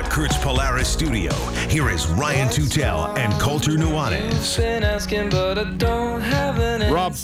[0.00, 1.30] The Kurtz Polaris studio,
[1.68, 4.58] here is Ryan Tutel and Colter Nuanez.
[6.90, 7.14] Rob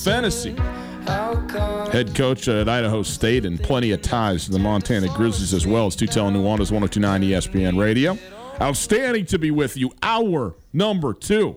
[1.49, 1.91] come?
[1.91, 5.87] head coach at Idaho State, and plenty of ties to the Montana Grizzlies as well
[5.87, 8.19] as Tutel and Nuanez 1029 ESPN Radio.
[8.61, 9.91] Outstanding to be with you.
[10.03, 11.57] Hour number two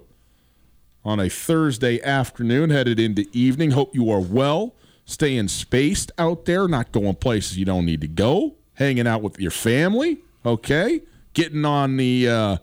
[1.04, 3.72] on a Thursday afternoon, headed into evening.
[3.72, 8.08] Hope you are well, staying spaced out there, not going places you don't need to
[8.08, 11.02] go, hanging out with your family, okay?
[11.34, 12.58] Getting on the, uh,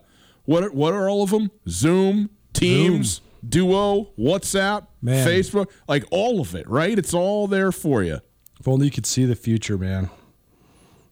[0.45, 1.51] what, are, what are all of them?
[1.69, 5.27] Zoom, Teams, Duo, WhatsApp, Man.
[5.27, 6.99] Facebook, like all of it, right?
[6.99, 8.21] It's all there for you.
[8.59, 10.11] If only you could see the future, man.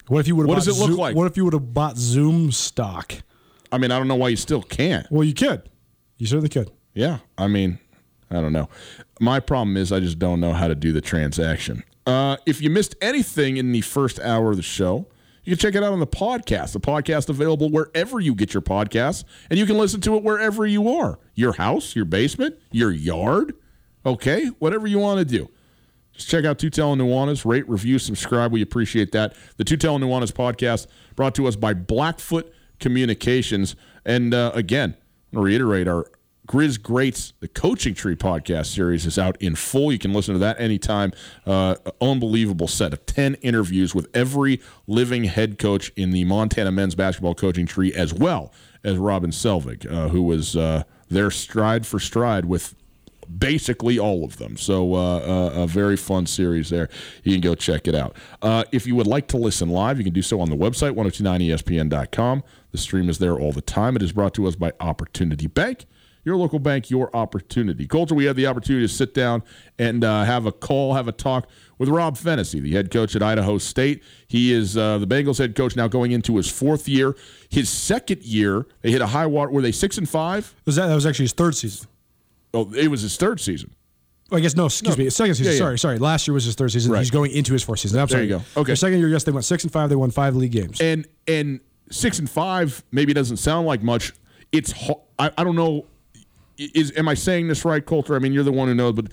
[0.08, 1.16] What if you would What does it look Zoom, like?
[1.16, 3.14] What if you would have bought Zoom stock?
[3.70, 5.06] I mean, I don't know why you still can't.
[5.10, 5.68] Well, you could.
[6.18, 6.70] You certainly could.
[6.94, 7.78] Yeah, I mean,
[8.30, 8.68] I don't know.
[9.20, 11.82] My problem is I just don't know how to do the transaction.
[12.06, 15.06] Uh, if you missed anything in the first hour of the show,
[15.44, 16.72] you can check it out on the podcast.
[16.72, 20.66] The podcast available wherever you get your podcasts, and you can listen to it wherever
[20.66, 21.18] you are.
[21.34, 23.54] Your house, your basement, your yard,
[24.06, 25.48] okay, whatever you want to do.
[26.12, 27.44] Just check out Tutel and Nuanez.
[27.44, 28.52] Rate, review, subscribe.
[28.52, 29.34] We appreciate that.
[29.56, 33.74] The Tutel and Nuanez podcast brought to us by Blackfoot Communications.
[34.04, 34.96] And uh, again,
[35.32, 36.06] reiterate our
[36.46, 39.90] Grizz Greats, the Coaching Tree podcast series is out in full.
[39.90, 41.12] You can listen to that anytime.
[41.46, 46.94] Uh, unbelievable set of 10 interviews with every living head coach in the Montana men's
[46.94, 48.52] basketball coaching tree, as well
[48.82, 52.74] as Robin Selvig, uh, who was uh, there stride for stride with
[53.38, 54.58] basically all of them.
[54.58, 56.90] So uh, uh, a very fun series there.
[57.22, 58.16] You can go check it out.
[58.42, 60.92] Uh, if you would like to listen live, you can do so on the website,
[60.92, 62.42] 1029espn.com.
[62.72, 63.96] The stream is there all the time.
[63.96, 65.86] It is brought to us by Opportunity Bank.
[66.24, 67.86] Your local bank, your opportunity.
[67.86, 69.42] Colter, we had the opportunity to sit down
[69.78, 71.48] and uh, have a call, have a talk
[71.78, 74.02] with Rob Phenicie, the head coach at Idaho State.
[74.26, 77.14] He is uh, the Bengals head coach now going into his fourth year.
[77.50, 79.50] His second year, they hit a high water.
[79.50, 80.54] Were they six and five?
[80.64, 81.88] Was that that was actually his third season?
[82.54, 83.74] Oh, it was his third season.
[84.32, 84.66] I guess no.
[84.66, 85.10] Excuse me.
[85.10, 85.52] Second season.
[85.52, 85.58] Yeah, yeah.
[85.58, 85.98] Sorry, sorry.
[85.98, 86.90] Last year was his third season.
[86.92, 87.00] Right.
[87.00, 88.00] He's going into his fourth season.
[88.00, 88.24] I'm There sorry.
[88.28, 88.60] you go.
[88.62, 88.68] Okay.
[88.68, 89.90] Their second year, yes, they went six and five.
[89.90, 90.80] They won five league games.
[90.80, 91.60] and and
[91.90, 94.12] six and five maybe doesn't sound like much.
[94.52, 94.72] It's
[95.18, 95.84] I, I don't know.
[96.56, 98.14] Is am I saying this right, Colter?
[98.14, 99.06] I mean, you're the one who knows, but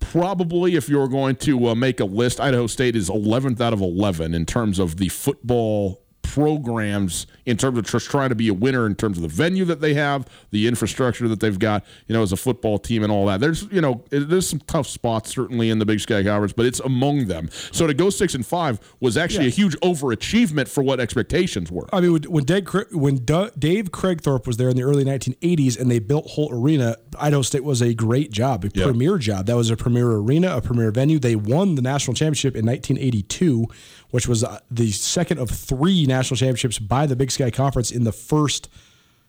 [0.00, 3.80] probably if you're going to uh, make a list, Idaho State is 11th out of
[3.80, 8.54] 11 in terms of the football programs in terms of just trying to be a
[8.54, 12.14] winner in terms of the venue that they have, the infrastructure that they've got, you
[12.14, 13.40] know, as a football team and all that.
[13.40, 16.80] There's, you know, there's some tough spots certainly in the Big Sky Conference, but it's
[16.80, 17.48] among them.
[17.72, 21.86] So to go six and five was actually a huge overachievement for what expectations were.
[21.92, 23.16] I mean, when- when Dave, when
[23.58, 27.64] Dave Kragthorpe was there in the early 1980s and they built Holt Arena, Idaho State
[27.64, 29.46] was a great job, a premier job.
[29.46, 31.18] That was a premier arena, a premier venue.
[31.18, 33.66] They won the national championship in 1982,
[34.10, 38.04] which was uh, the second of three national championships by the Big Sky Conference in
[38.04, 38.68] the first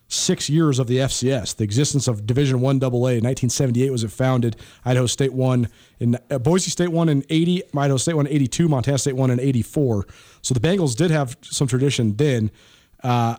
[0.07, 1.55] six years of the FCS.
[1.55, 4.55] The existence of Division One AA in 1978 was it founded.
[4.85, 5.69] Idaho State won
[5.99, 7.63] in uh, Boise State won in 80.
[7.75, 8.67] Idaho State won in 82.
[8.67, 10.05] Montana State won in 84.
[10.41, 12.51] So the Bengals did have some tradition then.
[13.01, 13.37] Uh,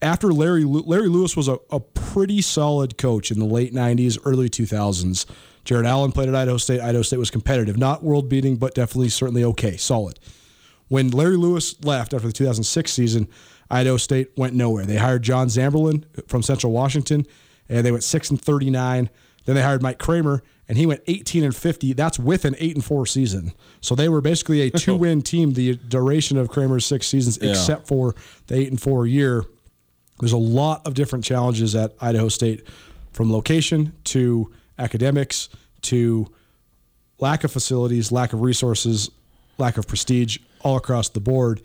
[0.00, 4.48] after Larry Larry Lewis was a, a pretty solid coach in the late '90s, early
[4.48, 5.26] 2000s.
[5.64, 6.80] Jared Allen played at Idaho State.
[6.80, 10.18] Idaho State was competitive, not world beating, but definitely certainly okay, solid.
[10.88, 13.28] When Larry Lewis left after the 2006 season,
[13.70, 14.86] Idaho State went nowhere.
[14.86, 17.26] They hired John Zamberlin from Central Washington,
[17.68, 19.10] and they went six and 39.
[19.44, 21.92] Then they hired Mike Kramer, and he went 18 and 50.
[21.92, 23.52] That's with an eight and four season.
[23.80, 27.86] So they were basically a two win team the duration of Kramer's six seasons, except
[27.86, 28.14] for
[28.46, 29.44] the eight and four year.
[30.20, 32.66] There's a lot of different challenges at Idaho State,
[33.12, 35.48] from location to academics
[35.82, 36.26] to
[37.18, 39.10] lack of facilities, lack of resources,
[39.58, 40.38] lack of prestige
[40.68, 41.62] all across the board.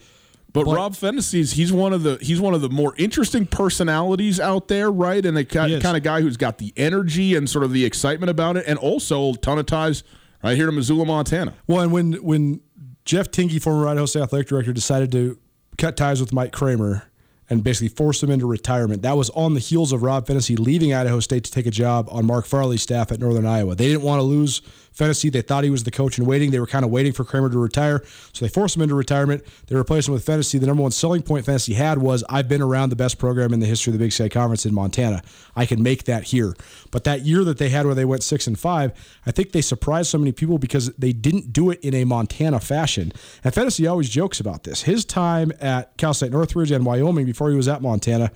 [0.53, 4.67] But, Rob Phenicie's he's one of the he's one of the more interesting personalities out
[4.67, 5.25] there, right?
[5.25, 8.29] And the kind, kind of guy who's got the energy and sort of the excitement
[8.29, 10.03] about it, and also a ton of ties
[10.43, 11.55] right here to Missoula, Montana.
[11.65, 12.61] Well, and when when
[13.03, 15.39] Jeff Tingey, former Idaho State athletic director, decided to
[15.79, 17.09] cut ties with Mike Kramer
[17.49, 20.93] and basically force him into retirement, that was on the heels of Rob Phenicie leaving
[20.93, 23.73] Idaho State to take a job on Mark Farley's staff at Northern Iowa.
[23.73, 24.61] They didn't want to lose
[24.93, 25.29] Phenicie.
[25.29, 26.51] They thought he was the coach in waiting.
[26.51, 29.43] They were kind of waiting for Kramer to retire, so they forced him into retirement.
[29.67, 30.57] They replaced him with Phenicie.
[30.57, 33.59] The number one selling point Phenicie had was I've been around the best program in
[33.59, 35.21] the history of the Big Sky Conference in Montana.
[35.55, 36.55] I can make that here.
[36.91, 38.91] But that year that they had where they went six and five,
[39.25, 42.59] I think they surprised so many people because they didn't do it in a Montana
[42.59, 43.11] fashion.
[43.43, 44.83] And Phenicie always jokes about this.
[44.83, 48.31] His time at Cal State Northridge and Wyoming before he was at Montana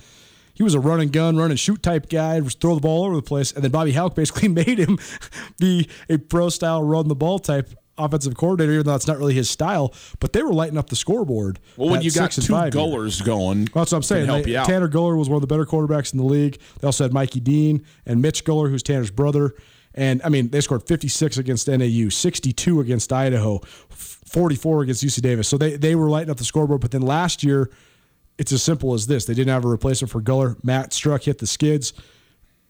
[0.58, 3.16] he was a run and gun, run and shoot type guy, throw the ball over
[3.16, 3.52] the place.
[3.52, 4.98] And then Bobby Hauck basically made him
[5.60, 7.70] be a pro style run the ball type
[8.00, 9.94] offensive coordinator, even though that's not really his style.
[10.20, 11.60] But they were lighting up the scoreboard.
[11.78, 14.26] Well, when you got two gullers going, Well, that's what I'm saying.
[14.26, 14.66] help They- you out.
[14.68, 16.60] Tanner Guller was one of the better quarterbacks in the league.
[16.80, 19.54] They also had Mikey Dean and Mitch Guller, who's Tanner's brother.
[19.94, 25.48] And I mean, they scored 56 against NAU, 62 against Idaho, 44 against UC Davis.
[25.48, 26.82] So they, they were lighting up the scoreboard.
[26.82, 27.72] But then last year,
[28.38, 29.26] it's as simple as this.
[29.26, 30.58] They didn't have a replacement for Guller.
[30.64, 31.94] Matt Struck hit the skids.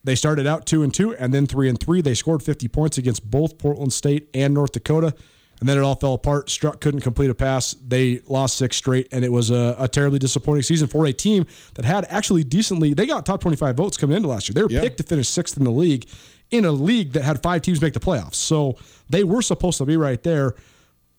[0.04, 2.02] They started out two and two, and then three and three.
[2.02, 5.14] They scored 50 points against both Portland State and North Dakota,
[5.60, 6.50] and then it all fell apart.
[6.50, 7.74] Struck couldn't complete a pass.
[7.86, 11.46] They lost six straight, and it was a, a terribly disappointing season for a team
[11.74, 12.94] that had actually decently.
[12.94, 14.54] They got top 25 votes coming into last year.
[14.54, 14.82] They were Yeah.
[14.82, 16.08] picked to finish sixth in the league,
[16.52, 18.36] in a league that had five teams make the playoffs.
[18.36, 18.78] So
[19.10, 20.56] they were supposed to be right there.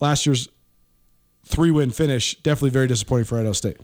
[0.00, 0.48] Last year's
[1.44, 3.76] three win finish definitely very disappointing for Idaho State.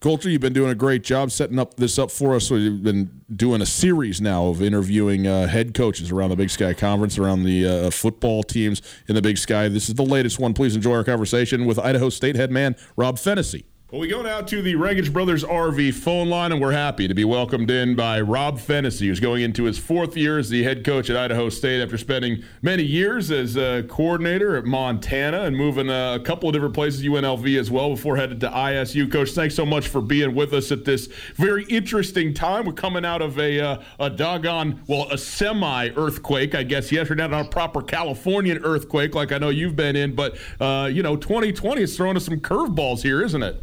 [0.00, 2.50] Colter, you've been doing a great job setting up this up for us.
[2.50, 6.74] We've been doing a series now of interviewing uh, head coaches around the Big Sky
[6.74, 9.68] Conference, around the uh, football teams in the Big Sky.
[9.68, 10.52] This is the latest one.
[10.52, 13.64] Please enjoy our conversation with Idaho State head man Rob Phenicie.
[13.96, 17.14] Well, we go now to the Reggage Brothers RV phone line, and we're happy to
[17.14, 20.84] be welcomed in by Rob Phenicie, who's going into his fourth year as the head
[20.84, 25.88] coach at Idaho State after spending many years as a coordinator at Montana and moving
[25.88, 29.10] uh, a couple of different places, UNLV as well, before headed to ISU.
[29.10, 32.66] Coach, thanks so much for being with us at this very interesting time.
[32.66, 36.92] We're coming out of a, uh, a doggone, well, a semi earthquake, I guess.
[36.92, 40.90] Yes, we're not a proper Californian earthquake like I know you've been in, but, uh,
[40.92, 43.62] you know, 2020 is throwing us some curveballs here, isn't it?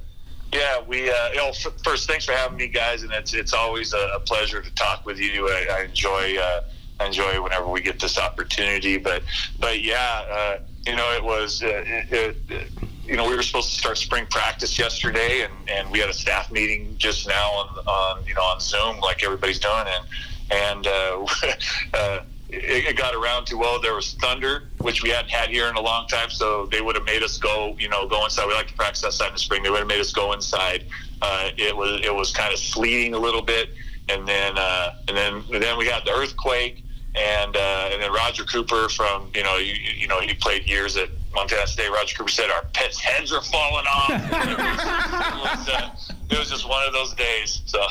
[0.54, 1.10] Yeah, we.
[1.10, 1.52] Uh, you know,
[1.84, 5.20] first, thanks for having me, guys, and it's it's always a, pleasure to talk with
[5.20, 5.50] you.
[5.50, 6.62] I, I enjoy uh,
[7.04, 8.98] enjoy whenever we get this opportunity.
[8.98, 9.24] But
[9.60, 12.70] but yeah, uh, you know, it was uh, it, it,
[13.04, 16.14] you know we were supposed to start spring practice yesterday, and, and we had a
[16.14, 20.06] staff meeting just now on on you know on Zoom like everybody's doing, and
[20.52, 21.26] and uh,
[21.96, 22.20] uh,
[22.54, 25.76] it, it got around to well, there was thunder, which we hadn't had here in
[25.76, 28.48] a long time, so they would have made us go, you know, go inside.
[28.48, 29.64] We like to practice outside in the spring.
[29.64, 30.86] They would have made us go inside.
[31.22, 33.70] Uh, it was it was kind of sleeting a little bit,
[34.10, 36.84] and then uh, and then and then we had the earthquake,
[37.16, 40.96] and uh, and then Roger Cooper from you know you, you know he played years
[40.96, 41.90] at Montana State.
[41.90, 44.10] Roger Cooper said our pets' heads are falling off.
[44.10, 45.90] it, was, uh,
[46.30, 47.62] it was just one of those days.
[47.66, 47.84] So.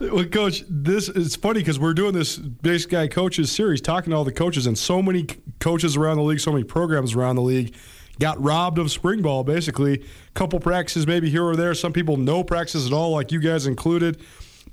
[0.00, 4.16] Well, coach, this is funny because we're doing this base guy coaches series, talking to
[4.16, 5.26] all the coaches, and so many
[5.60, 7.74] coaches around the league, so many programs around the league
[8.18, 9.44] got robbed of spring ball.
[9.44, 11.74] Basically, A couple practices maybe here or there.
[11.74, 14.20] Some people no practices at all, like you guys included.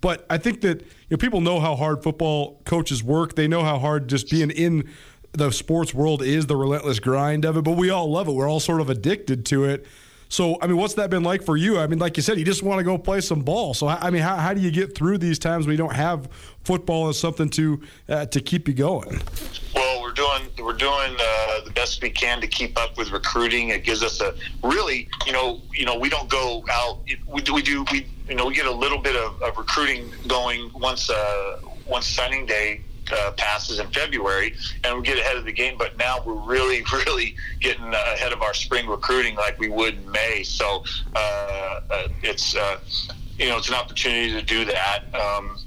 [0.02, 3.36] But I think that you know people know how hard football coaches work.
[3.36, 4.90] They know how hard just being in
[5.34, 7.64] the sports world is the relentless grind of it.
[7.64, 8.34] But we all love it.
[8.34, 9.86] We're all sort of addicted to it.
[10.32, 11.78] So, I mean, what's that been like for you?
[11.78, 13.74] I mean, like you said, you just want to go play some ball.
[13.74, 16.30] So, I mean, how, how do you get through these times when you don't have
[16.64, 19.22] football as something to uh, to keep you going?
[19.76, 23.70] Well, we're doing we're doing uh, the best we can to keep up with recruiting.
[23.70, 24.34] It gives us a
[24.64, 27.00] really, you know, you know, we don't go out.
[27.28, 30.10] We do we do we you know we get a little bit of, of recruiting
[30.28, 32.80] going once uh, once signing day.
[33.12, 34.56] Uh, passes in February,
[34.86, 35.76] and we get ahead of the game.
[35.78, 39.96] But now we're really, really getting uh, ahead of our spring recruiting like we would
[39.96, 40.44] in May.
[40.44, 42.80] So uh, uh, it's uh,
[43.38, 45.04] you know, it's an opportunity to do that.
[45.14, 45.58] Um,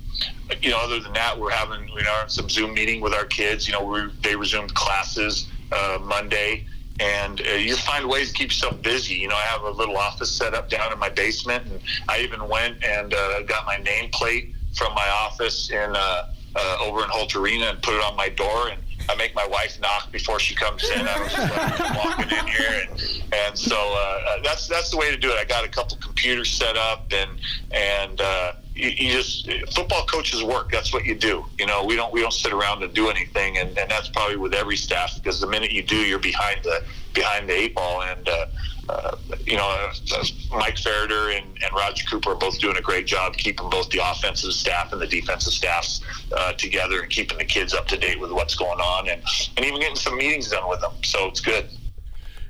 [0.63, 3.67] you know, other than that, we're having you know some Zoom meeting with our kids.
[3.67, 6.67] You know, we they resumed classes uh, Monday,
[7.01, 9.15] and uh, you find ways to keep yourself busy.
[9.15, 12.21] You know, I have a little office set up down in my basement, and I
[12.21, 17.09] even went and uh, got my nameplate from my office in uh, uh, over in
[17.11, 18.81] Holt Arena and put it on my door and.
[19.07, 21.07] I make my wife knock before she comes in.
[21.07, 23.01] I don't just her walking in here, and
[23.35, 25.37] and so uh, that's that's the way to do it.
[25.37, 27.31] I got a couple computers set up, and
[27.71, 30.71] and uh, you, you just football coaches work.
[30.71, 31.45] That's what you do.
[31.59, 34.37] You know, we don't we don't sit around and do anything, and, and that's probably
[34.37, 38.03] with every staff because the minute you do, you're behind the behind the eight ball,
[38.03, 38.47] and uh,
[38.89, 39.17] uh,
[39.47, 43.35] you know, uh, Mike Ferriter and, and Roger Cooper are both doing a great job
[43.35, 46.01] keeping both the offensive staff and the defensive staffs
[46.37, 49.23] uh, together and keeping the kids up to date with what's going on, and
[49.57, 50.93] and even getting some meetings done with them.
[51.03, 51.69] So it's good.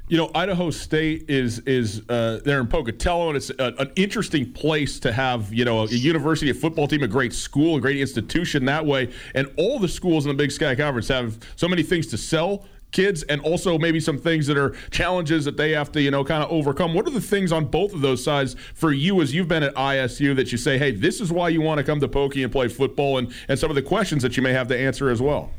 [0.07, 4.53] You know, Idaho State is is uh, there in Pocatello, and it's a, an interesting
[4.53, 5.53] place to have.
[5.53, 9.11] You know, a, university, a football team, a great school, a great institution that way.
[9.35, 12.67] And all the schools in the Big Sky Conference have so many things to sell
[12.93, 16.23] kids and also maybe some things that are challenges that they have to you know
[16.23, 19.35] kind of overcome what are the things on both of those sides for you as
[19.35, 21.99] you've been at isu that you say hey this is why you want to come
[21.99, 24.69] to pokey and play football and and some of the questions that you may have
[24.69, 25.51] to answer as well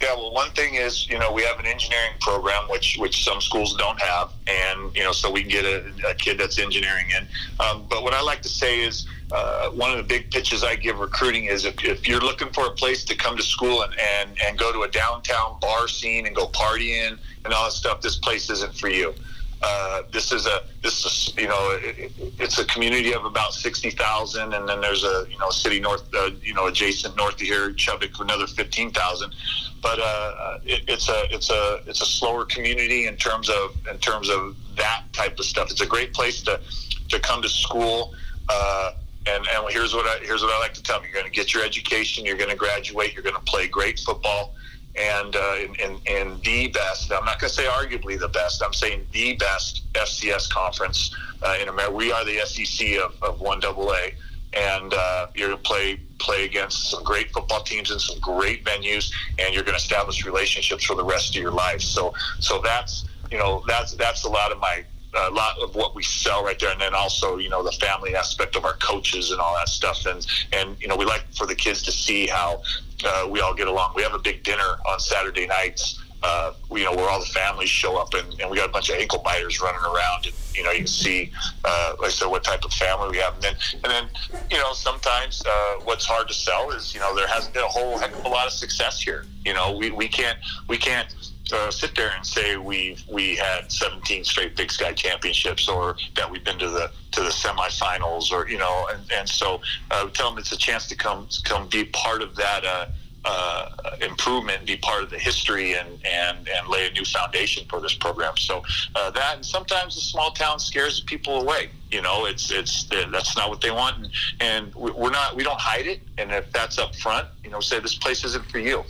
[0.00, 3.40] Yeah, well, one thing is, you know, we have an engineering program, which which some
[3.40, 7.06] schools don't have, and you know, so we can get a, a kid that's engineering
[7.16, 7.26] in.
[7.58, 10.76] Um, but what I like to say is, uh, one of the big pitches I
[10.76, 13.92] give recruiting is if, if you're looking for a place to come to school and,
[13.98, 18.00] and and go to a downtown bar scene and go partying and all that stuff,
[18.00, 19.12] this place isn't for you.
[19.60, 23.90] Uh, this is a this is you know it, it's a community of about sixty
[23.90, 27.40] thousand, and then there's a you know city north uh, you know adjacent north of
[27.40, 29.34] here, Chubbuck, another fifteen thousand.
[29.82, 33.98] But uh, it, it's a it's a it's a slower community in terms of in
[33.98, 35.70] terms of that type of stuff.
[35.70, 36.60] It's a great place to
[37.08, 38.14] to come to school.
[38.48, 38.92] Uh,
[39.26, 41.36] and, and here's what I here's what I like to tell them: you're going to
[41.36, 44.54] get your education, you're going to graduate, you're going to play great football,
[44.98, 47.12] and uh, in, in the best.
[47.12, 48.62] I'm not going to say arguably the best.
[48.62, 51.94] I'm saying the best FCS conference uh, in America.
[51.94, 54.08] We are the SEC of, of one AA,
[54.52, 58.64] and uh, you're going to play play against some great football teams in some great
[58.64, 61.80] venues, and you're going to establish relationships for the rest of your life.
[61.80, 65.94] So so that's you know that's that's a lot of my a lot of what
[65.94, 69.30] we sell right there, and then also you know the family aspect of our coaches
[69.30, 72.26] and all that stuff, and and you know we like for the kids to see
[72.26, 72.62] how
[73.04, 73.92] uh, we all get along.
[73.94, 76.02] We have a big dinner on Saturday nights.
[76.20, 78.90] Uh, you know where all the families show up, and, and we got a bunch
[78.90, 81.30] of ankle biters running around, and you know you can see,
[81.64, 84.08] uh, like I said, what type of family we have, and then and then
[84.50, 87.68] you know sometimes uh, what's hard to sell is you know there hasn't been a
[87.68, 89.26] whole heck of a lot of success here.
[89.44, 91.14] You know we, we can't we can't
[91.52, 96.30] uh, sit there and say we've we had 17 straight Big Sky championships, or that
[96.30, 100.30] we've been to the to the semifinals, or you know, and, and so uh, tell
[100.30, 102.86] them it's a chance to come come be part of that uh,
[103.24, 107.80] uh, improvement, be part of the history, and and and lay a new foundation for
[107.80, 108.36] this program.
[108.36, 108.62] So
[108.94, 111.70] uh, that, and sometimes the small town scares people away.
[111.90, 115.60] You know, it's it's that's not what they want, and, and we're not we don't
[115.60, 116.00] hide it.
[116.18, 118.84] And if that's up front, you know, say this place isn't for you.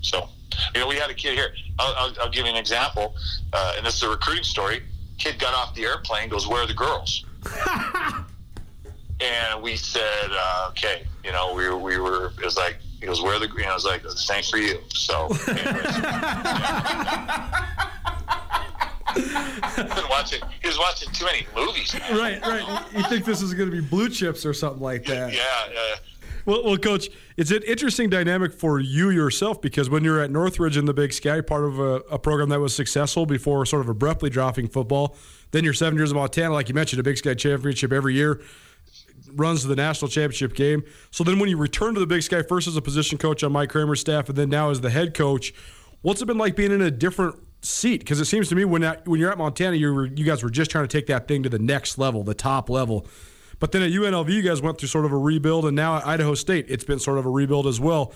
[0.00, 0.28] So.
[0.74, 1.54] You know, we had a kid here.
[1.78, 3.14] I'll, I'll, I'll give you an example,
[3.52, 4.82] uh, and this is a recruiting story.
[5.18, 7.24] Kid got off the airplane, goes, "Where are the girls?"
[9.20, 12.32] and we said, uh, "Okay." You know, we, we were.
[12.38, 14.58] It was like he goes, "Where are the?" You know, I was like, "Thanks for
[14.58, 15.28] you." So.
[19.76, 20.40] been watching.
[20.60, 21.94] He was watching too many movies.
[22.10, 22.84] Right, right.
[22.92, 25.32] You think this is going to be blue chips or something like that?
[25.32, 25.42] Yeah.
[25.68, 25.96] Uh,
[26.46, 27.08] Well, well, coach,
[27.38, 31.14] it's an interesting dynamic for you yourself because when you're at Northridge in the Big
[31.14, 35.16] Sky, part of a, a program that was successful before sort of abruptly dropping football,
[35.52, 38.42] then you're seven years in Montana, like you mentioned, a Big Sky championship every year,
[39.32, 40.84] runs to the national championship game.
[41.10, 43.50] So then when you return to the Big Sky, first as a position coach on
[43.50, 45.54] Mike Kramer's staff, and then now as the head coach,
[46.02, 48.00] what's it been like being in a different seat?
[48.00, 50.42] Because it seems to me when that, when you're at Montana, you were, you guys
[50.42, 53.06] were just trying to take that thing to the next level, the top level.
[53.58, 56.06] But then at UNLV, you guys went through sort of a rebuild, and now at
[56.06, 58.12] Idaho State, it's been sort of a rebuild as well.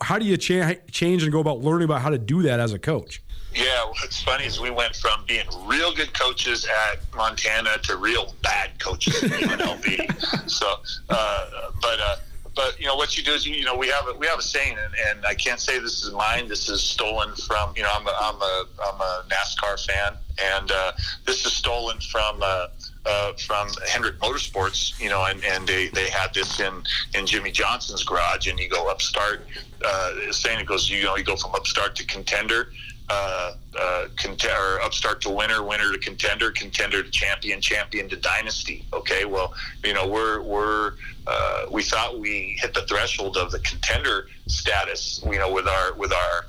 [0.00, 2.72] How do you cha- change and go about learning about how to do that as
[2.72, 3.22] a coach?
[3.54, 8.34] Yeah, what's funny is we went from being real good coaches at Montana to real
[8.42, 10.50] bad coaches at UNLV.
[10.50, 10.74] so,
[11.08, 12.16] uh, but uh,
[12.54, 14.42] but you know what you do is you, know we have a, we have a
[14.42, 16.48] saying, and, and I can't say this is mine.
[16.48, 20.70] This is stolen from you know I'm a I'm a, I'm a NASCAR fan, and
[20.70, 20.92] uh,
[21.24, 22.40] this is stolen from.
[22.42, 22.66] Uh,
[23.06, 26.82] uh, from Hendrick Motorsports, you know, and, and they, they had this in,
[27.14, 29.46] in Jimmie Johnson's garage, and you go upstart,
[29.84, 32.68] uh, saying it goes, you know, you go from upstart to contender,
[33.08, 38.16] uh, uh, cont- or upstart to winner, winner to contender, contender to champion, champion to
[38.16, 38.84] dynasty.
[38.92, 40.94] Okay, well, you know, we're we're
[41.26, 45.92] uh, we thought we hit the threshold of the contender status, you know, with our
[45.94, 46.46] with our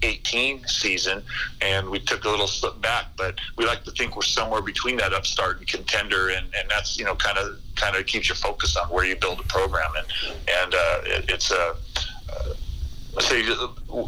[0.00, 1.22] 2018 season,
[1.60, 3.06] and we took a little slip back.
[3.16, 6.98] But we like to think we're somewhere between that upstart and contender, and, and that's
[6.98, 9.90] you know kind of kind of keeps you focused on where you build a program,
[9.96, 10.06] and
[10.62, 11.74] and uh, it, it's a
[12.30, 12.54] uh,
[13.14, 13.42] let's say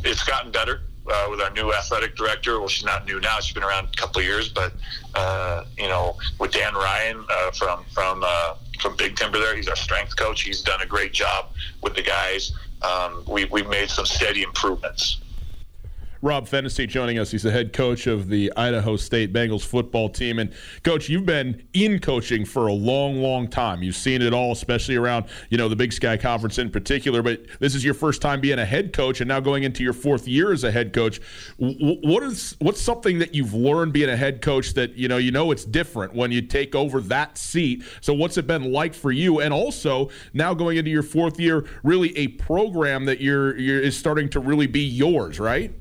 [0.04, 2.58] it's gotten better uh, with our new athletic director.
[2.58, 4.48] Well, she's not new now; she's been around a couple of years.
[4.48, 4.72] But
[5.14, 9.68] uh, you know, with Dan Ryan uh, from from uh, from Big Timber, there, he's
[9.68, 10.42] our strength coach.
[10.42, 11.48] He's done a great job
[11.82, 12.52] with the guys.
[12.82, 15.20] Um, we we've made some steady improvements.
[16.22, 17.30] Rob Phenicie joining us.
[17.30, 20.38] He's the head coach of the Idaho State Bengals football team.
[20.38, 23.82] And coach, you've been in coaching for a long, long time.
[23.82, 27.22] You've seen it all, especially around you know the Big Sky Conference in particular.
[27.22, 29.94] But this is your first time being a head coach, and now going into your
[29.94, 31.20] fourth year as a head coach.
[31.56, 35.30] What is what's something that you've learned being a head coach that you know you
[35.30, 37.82] know it's different when you take over that seat?
[38.02, 39.40] So what's it been like for you?
[39.40, 43.96] And also now going into your fourth year, really a program that you're, you're is
[43.96, 45.72] starting to really be yours, right?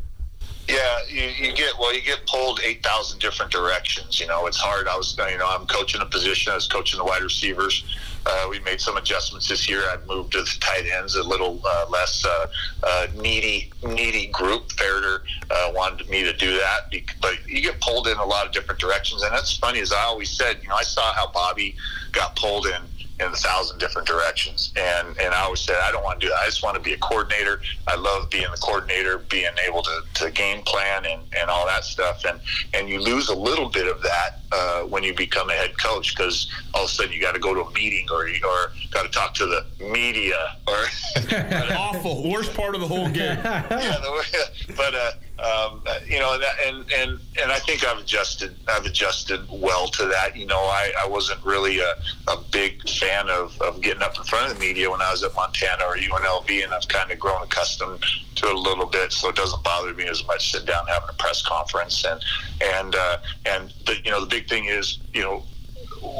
[0.70, 1.96] Yeah, you, you get well.
[1.96, 4.20] You get pulled eight thousand different directions.
[4.20, 4.88] You know, it's hard.
[4.88, 6.52] I was, you know, I'm coaching a position.
[6.52, 7.84] I was coaching the wide receivers.
[8.24, 9.82] Uh, we made some adjustments this year.
[9.92, 12.48] I've moved to the tight ends, a little uh, less uh,
[12.84, 14.68] uh needy, needy group.
[14.70, 18.52] Ferriter uh, wanted me to do that, but you get pulled in a lot of
[18.52, 19.24] different directions.
[19.24, 20.60] And that's funny, as I always said.
[20.62, 21.76] You know, I saw how Bobby
[22.12, 22.82] got pulled in
[23.20, 24.72] in a thousand different directions.
[24.76, 26.40] And and I always said I don't want to do that.
[26.40, 27.62] I just want to be a coordinator.
[27.88, 31.84] I love being the coordinator, being able to, to game plan and, and all that
[31.84, 32.26] stuff.
[32.26, 32.40] And
[32.74, 36.16] and you lose a little bit of that uh, when you become a head coach
[36.16, 39.04] because all of a sudden you got to go to a meeting or or got
[39.04, 40.86] to talk to the media or
[41.78, 43.38] awful worst part of the whole game.
[43.44, 43.96] yeah,
[44.78, 45.12] but uh,
[45.42, 48.56] um, you know, and and and I think I've adjusted.
[48.68, 50.36] I've adjusted well to that.
[50.36, 51.94] You know, I, I wasn't really a,
[52.28, 55.24] a big fan of, of getting up in front of the media when I was
[55.24, 58.04] at Montana or UNLV, and I've kind of grown accustomed
[58.36, 61.10] to it a little bit, so it doesn't bother me as much sit down having
[61.10, 62.04] a press conference.
[62.04, 62.22] And
[62.62, 65.44] and uh, and the you know the big thing is you know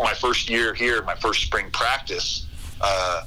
[0.02, 2.46] my first year here, my first spring practice.
[2.80, 3.26] Uh,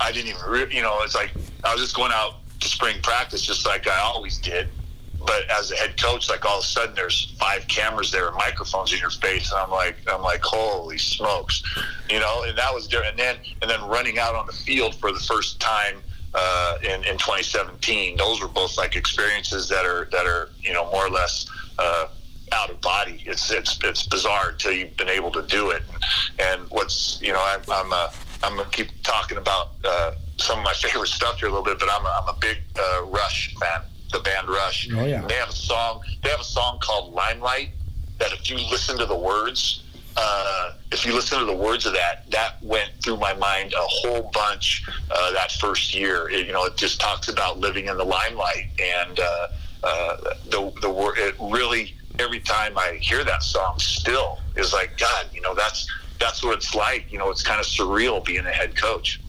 [0.00, 1.30] I didn't even, re- you know, it's like
[1.64, 4.68] I was just going out to spring practice just like I always did
[5.26, 8.36] but as a head coach, like all of a sudden there's five cameras there and
[8.36, 11.62] microphones in your face, and I'm like, I'm like, holy smokes,
[12.08, 12.44] you know.
[12.44, 12.86] And that was.
[12.86, 15.96] And then and then running out on the field for the first time
[16.34, 20.90] uh, in in 2017, those were both like experiences that are that are you know
[20.90, 21.46] more or less.
[21.78, 22.08] Uh,
[22.52, 23.24] out of body.
[23.26, 25.82] It's it's it's bizarre until you've been able to do it.
[26.38, 28.12] And, what's you know I'm I'm a,
[28.44, 31.80] I'm gonna keep talking about uh, some of my favorite stuff here a little bit,
[31.80, 34.88] but I'm a, I'm a big uh, Rush fan the band Rush.
[34.92, 35.26] Oh yeah.
[35.26, 36.02] They have a song.
[36.22, 37.70] They have a song called Limelight.
[38.18, 39.82] That if you listen to the words,
[40.16, 43.82] uh, if you listen to the words of that, that went through my mind a
[43.82, 46.28] whole bunch uh, that first year.
[46.30, 49.48] It, you know, it just talks about living in the limelight, and uh,
[49.82, 50.16] uh,
[50.46, 51.18] the the word.
[51.18, 55.26] It really every time I hear that song, still is like God.
[55.32, 55.86] You know, that's
[56.18, 57.12] that's what it's like.
[57.12, 59.20] You know, it's kind of surreal being a head coach.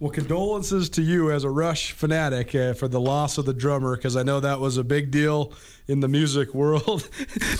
[0.00, 3.96] Well, condolences to you as a Rush fanatic uh, for the loss of the drummer,
[3.96, 5.52] because I know that was a big deal
[5.88, 6.86] in the music world.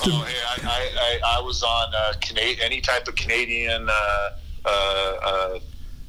[0.06, 4.30] oh, hey, I, I, I, was on uh, Cana- any type of Canadian, uh,
[4.64, 5.58] uh, uh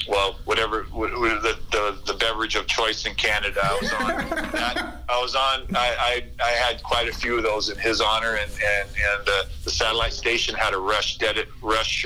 [0.07, 3.59] well, whatever the, the, the beverage of choice in Canada.
[3.63, 4.29] I was on.
[4.51, 5.75] that, I was on.
[5.75, 9.29] I, I, I had quite a few of those in his honor, and and and
[9.29, 12.05] uh, the satellite station had a Rush dead Rush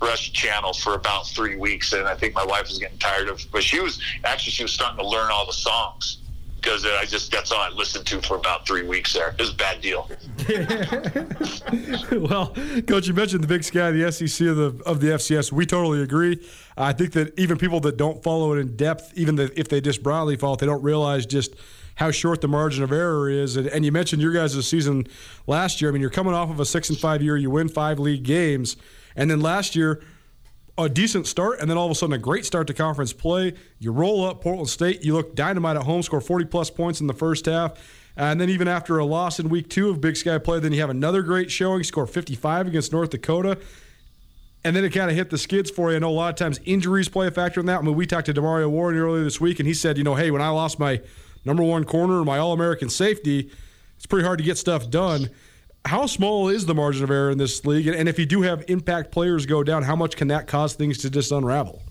[0.00, 3.40] Rush channel for about three weeks, and I think my wife was getting tired of.
[3.52, 6.18] But she was actually she was starting to learn all the songs
[6.64, 9.12] because I just that's all I listened to for about three weeks.
[9.12, 10.10] There, it was a bad deal.
[12.28, 12.54] well,
[12.86, 15.52] coach, you mentioned the Big Sky, the SEC of the of the FCS.
[15.52, 16.44] We totally agree.
[16.76, 19.80] I think that even people that don't follow it in depth, even the, if they
[19.80, 21.54] just broadly follow it, they don't realize just
[21.96, 23.56] how short the margin of error is.
[23.56, 25.06] And, and you mentioned your guys' season
[25.46, 25.90] last year.
[25.90, 27.36] I mean, you're coming off of a six and five year.
[27.36, 28.76] You win five league games.
[29.16, 30.02] And then last year,
[30.76, 33.54] a decent start, and then all of a sudden a great start to conference play.
[33.78, 35.04] You roll up Portland State.
[35.04, 37.78] You look dynamite at home, score 40 plus points in the first half.
[38.16, 40.80] And then even after a loss in week two of Big Sky play, then you
[40.80, 43.58] have another great showing, score 55 against North Dakota.
[44.64, 45.96] And then it kind of hit the skids for you.
[45.96, 47.80] I know a lot of times injuries play a factor in that.
[47.80, 50.14] I mean, we talked to Demario Warren earlier this week, and he said, you know,
[50.14, 51.02] hey, when I lost my
[51.44, 53.50] number one corner, my All American safety,
[53.96, 55.28] it's pretty hard to get stuff done
[55.84, 57.86] how small is the margin of error in this league?
[57.86, 60.98] And if you do have impact players go down, how much can that cause things
[60.98, 61.82] to just unravel?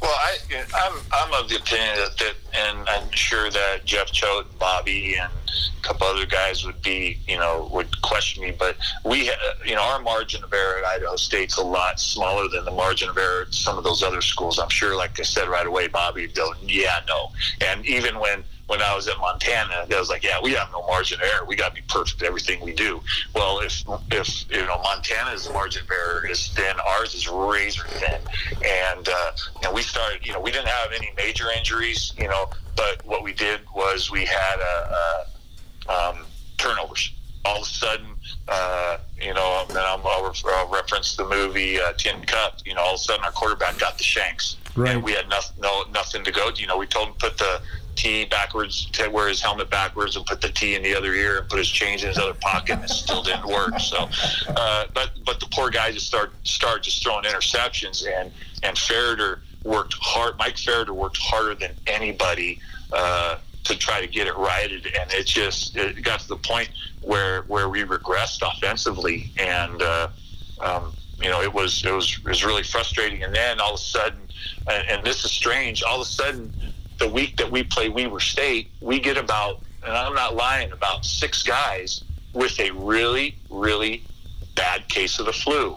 [0.00, 0.36] Well, I,
[0.74, 5.32] I'm, I'm of the opinion that, that and, and sure that Jeff Choate, Bobby, and
[5.32, 8.50] a couple other guys would be, you know, would question me.
[8.58, 9.30] But we,
[9.64, 13.08] you know, our margin of error at Idaho State's a lot smaller than the margin
[13.08, 14.58] of error at some of those other schools.
[14.58, 17.30] I'm sure, like I said right away, Bobby go, yeah, no.
[17.62, 20.86] And even when when I was at Montana, I was like, yeah, we have no
[20.86, 21.44] margin of error.
[21.46, 23.00] We got to be perfect at everything we do.
[23.34, 28.20] Well, if if you know Montana's margin of error is thin, ours is razor thin,
[28.64, 30.26] and uh, you know we started.
[30.26, 32.12] You know, we didn't have any major injuries.
[32.16, 35.26] You know, but what we did was we had a,
[35.88, 36.18] a um,
[36.56, 37.12] turnovers.
[37.46, 38.06] All of a sudden,
[38.48, 42.56] uh, you know, and then I'll, I'll, I'll reference the movie uh, Tin Cup.
[42.64, 44.92] You know, all of a sudden our quarterback got the shanks, Right.
[44.94, 46.48] and we had nothing, no, nothing to go.
[46.56, 47.60] You know, we told him put the
[47.94, 51.48] T backwards, wear his helmet backwards, and put the T in the other ear, and
[51.48, 53.78] put his change in his other pocket, and it still didn't work.
[53.80, 54.08] So,
[54.48, 59.40] uh, but but the poor guy just started started just throwing interceptions, and and Ferriter
[59.62, 60.38] worked hard.
[60.38, 62.60] Mike Ferriter worked harder than anybody.
[62.92, 66.68] Uh, to try to get it righted, and it just it got to the point
[67.00, 70.08] where where we regressed offensively, and uh,
[70.60, 73.22] um, you know it was it was it was really frustrating.
[73.24, 74.20] And then all of a sudden,
[74.70, 76.52] and, and this is strange, all of a sudden,
[76.98, 81.04] the week that we play Weber State, we get about, and I'm not lying, about
[81.04, 84.02] six guys with a really really
[84.54, 85.76] bad case of the flu.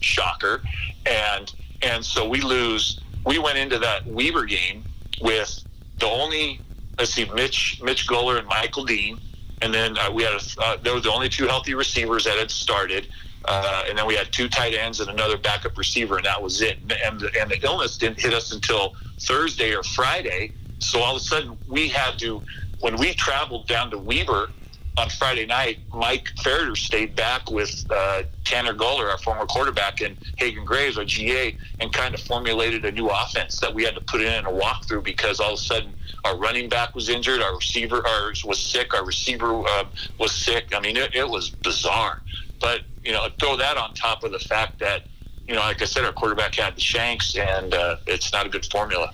[0.00, 0.62] Shocker,
[1.06, 3.00] and and so we lose.
[3.24, 4.84] We went into that Weaver game
[5.20, 5.64] with
[5.98, 6.60] the only
[6.98, 9.18] let's see, Mitch Mitch Goller and Michael Dean,
[9.62, 12.38] and then uh, we had a, uh, they were the only two healthy receivers that
[12.38, 13.08] had started,
[13.46, 16.62] uh, and then we had two tight ends and another backup receiver, and that was
[16.62, 16.78] it.
[17.04, 21.22] And the, and the illness didn't hit us until Thursday or Friday, so all of
[21.22, 22.42] a sudden we had to
[22.80, 24.50] when we traveled down to Weber
[24.96, 30.16] on Friday night, Mike Ferriter stayed back with uh, Tanner Goller, our former quarterback, and
[30.36, 34.00] Hagen Graves, our GA, and kind of formulated a new offense that we had to
[34.02, 37.42] put in in a walkthrough because all of a sudden our running back was injured,
[37.42, 39.84] our receiver ours was sick, our receiver uh,
[40.18, 40.72] was sick.
[40.74, 42.22] I mean, it, it was bizarre.
[42.64, 45.02] But you know, throw that on top of the fact that
[45.46, 48.48] you know, like I said, our quarterback had the shanks, and uh, it's not a
[48.48, 49.12] good formula.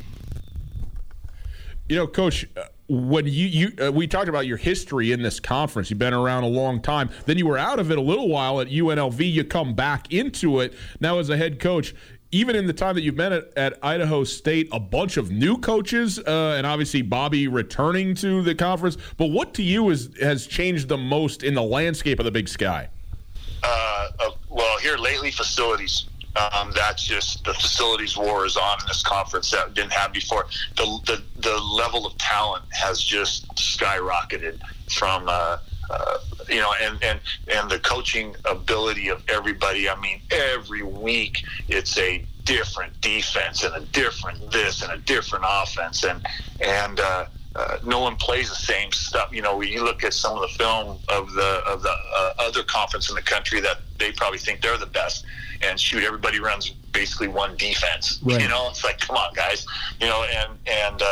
[1.88, 5.40] You know, Coach, uh, when you you uh, we talked about your history in this
[5.40, 5.90] conference.
[5.90, 7.10] You've been around a long time.
[7.26, 9.18] Then you were out of it a little while at UNLV.
[9.18, 11.92] You come back into it now as a head coach.
[12.30, 15.58] Even in the time that you've been at, at Idaho State, a bunch of new
[15.58, 18.96] coaches, uh, and obviously Bobby returning to the conference.
[19.16, 22.48] But what to you is has changed the most in the landscape of the Big
[22.48, 22.88] Sky?
[23.62, 26.06] Uh, well, here lately, facilities.
[26.36, 30.46] Um, that's just the facilities war is on in this conference that didn't have before.
[30.76, 35.58] The, the the level of talent has just skyrocketed from uh,
[35.90, 36.18] uh,
[36.48, 39.88] you know, and and and the coaching ability of everybody.
[39.88, 45.44] I mean, every week it's a different defense and a different this and a different
[45.48, 46.24] offense, and
[46.60, 47.00] and.
[47.00, 49.30] Uh, uh, no one plays the same stuff.
[49.32, 52.32] You know, when you look at some of the film of the of the uh,
[52.38, 55.24] other conference in the country that they probably think they're the best,
[55.62, 58.20] and shoot, everybody runs basically one defense.
[58.30, 58.42] Right.
[58.42, 59.66] You know, it's like, come on, guys.
[60.00, 61.06] You know, and and uh,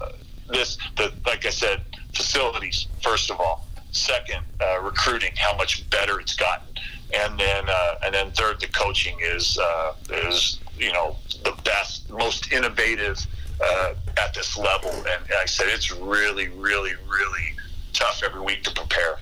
[0.00, 0.12] uh,
[0.48, 1.82] this, the like I said,
[2.14, 3.64] facilities first of all.
[3.92, 6.66] Second, uh, recruiting, how much better it's gotten,
[7.14, 12.10] and then uh, and then third, the coaching is uh, is you know the best,
[12.10, 13.26] most innovative
[13.60, 14.90] uh, at this level.
[14.90, 17.54] And, and I said it's really, really, really
[17.92, 19.18] tough every week to prepare.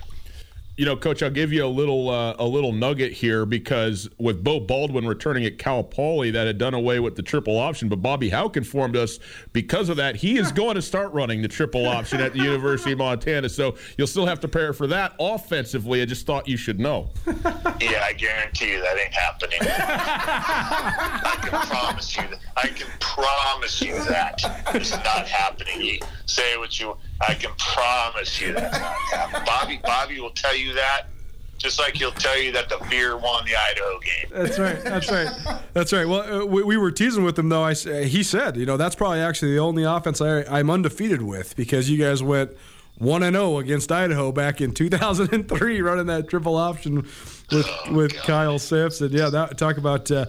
[0.77, 4.43] You know, Coach, I'll give you a little uh, a little nugget here because with
[4.43, 7.87] Beau Baldwin returning at Cal Poly, that had done away with the triple option.
[7.87, 9.19] But Bobby Hauck informed us
[9.53, 12.91] because of that, he is going to start running the triple option at the University
[12.91, 13.47] of Montana.
[13.47, 16.01] So you'll still have to prepare for that offensively.
[16.01, 17.09] I just thought you should know.
[17.25, 19.59] Yeah, I guarantee you that ain't happening.
[19.61, 22.39] I can promise you that.
[22.57, 24.41] I can promise you that
[24.75, 25.81] it's not happening.
[25.81, 26.97] You say what you.
[27.21, 29.43] I can promise you that's not happening.
[29.45, 31.07] Bobby, Bobby will tell you that,
[31.57, 34.29] just like he'll tell you that the Beer won the Idaho game.
[34.31, 34.83] That's right.
[34.83, 35.61] That's right.
[35.73, 36.07] That's right.
[36.07, 37.63] Well, uh, we, we were teasing with him though.
[37.63, 41.21] I uh, he said, you know, that's probably actually the only offense I, I'm undefeated
[41.21, 42.51] with because you guys went
[42.97, 47.07] one and zero against Idaho back in 2003, running that triple option
[47.51, 49.11] with with Kyle Sampson.
[49.11, 50.25] Yeah, that talk about uh,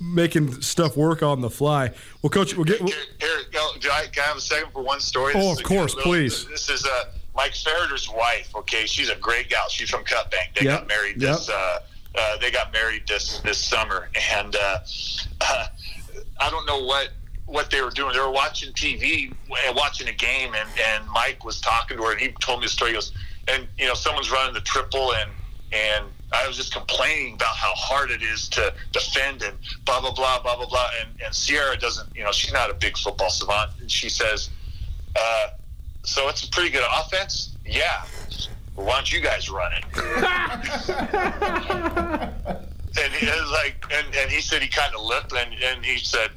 [0.00, 1.90] making stuff work on the fly.
[2.22, 2.78] Well, coach, we'll get.
[2.80, 2.88] Here,
[3.20, 5.32] here I, can I have a second for one story?
[5.36, 6.46] Oh, This of course, little- please.
[6.48, 8.54] This is uh, Mike Ferriter's wife.
[8.54, 9.68] Okay, she's a great gal.
[9.68, 10.50] She's from Cut Bank.
[10.58, 11.36] They Yep, got married yep.
[11.36, 11.48] this.
[11.48, 11.78] Uh,
[12.16, 14.78] uh, they got married this this summer, and uh,
[15.40, 15.66] uh,
[16.40, 17.10] I don't know what
[17.46, 18.12] what they were doing.
[18.12, 19.32] They were watching TV,
[19.66, 22.66] and watching a game, and, and Mike was talking to her, and he told me
[22.66, 22.90] the story.
[22.90, 23.12] He goes,
[23.48, 25.30] and you know, someone's running the triple, and
[25.72, 30.12] and I was just complaining about how hard it is to defend and blah blah
[30.12, 30.90] blah blah blah blah.
[31.00, 33.72] And and Sierra doesn't, you know, she's not a big football savant.
[33.80, 34.50] And she says,
[35.16, 35.48] uh,
[36.02, 37.56] so it's a pretty good offense.
[37.64, 38.04] Yeah.
[38.76, 39.84] Well, why don't you guys run it?
[43.02, 45.98] and he was like, and, and he said he kind of looked, and, and he
[45.98, 46.30] said,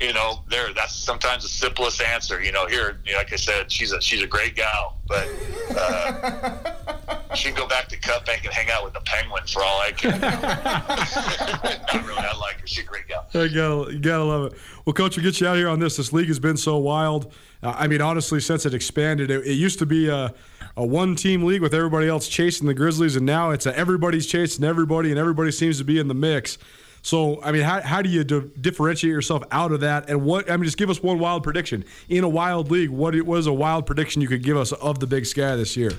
[0.00, 0.72] you know, there.
[0.74, 2.42] That's sometimes the simplest answer.
[2.42, 5.28] You know, here, you know, like I said, she's a she's a great gal, but
[5.76, 9.62] uh, she can go back to Cut Bank and hang out with the Penguin for
[9.62, 10.12] all I care.
[10.20, 12.18] Not really.
[12.18, 12.66] I like her.
[12.66, 13.26] She's a great gal.
[13.34, 14.58] I gotta, you gotta love it.
[14.84, 15.96] Well, coach, we'll get you out here on this.
[15.96, 17.32] This league has been so wild.
[17.62, 20.34] Uh, I mean, honestly, since it expanded, it, it used to be a,
[20.76, 24.64] a one-team league with everybody else chasing the Grizzlies, and now it's a everybody's chasing
[24.64, 26.58] everybody, and everybody seems to be in the mix.
[27.04, 30.08] So, I mean, how, how do you di- differentiate yourself out of that?
[30.08, 31.84] And what, I mean, just give us one wild prediction.
[32.08, 35.00] In a wild league, what what is a wild prediction you could give us of
[35.00, 35.92] the Big Sky this year?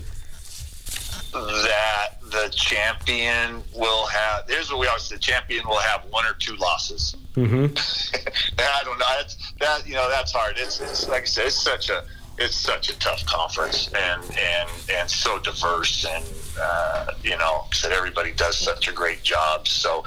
[1.31, 4.45] that the champion will have.
[4.47, 7.15] Here's what we always say: the champion will have one or two losses.
[7.35, 7.65] Mm-hmm.
[8.59, 9.05] I don't know.
[9.15, 9.87] That's that.
[9.87, 10.55] You know, that's hard.
[10.57, 11.45] It's, it's like I said.
[11.47, 12.03] It's such a
[12.37, 16.25] it's such a tough conference and and and so diverse and
[16.61, 19.67] uh, you know said everybody does such a great job.
[19.67, 20.03] So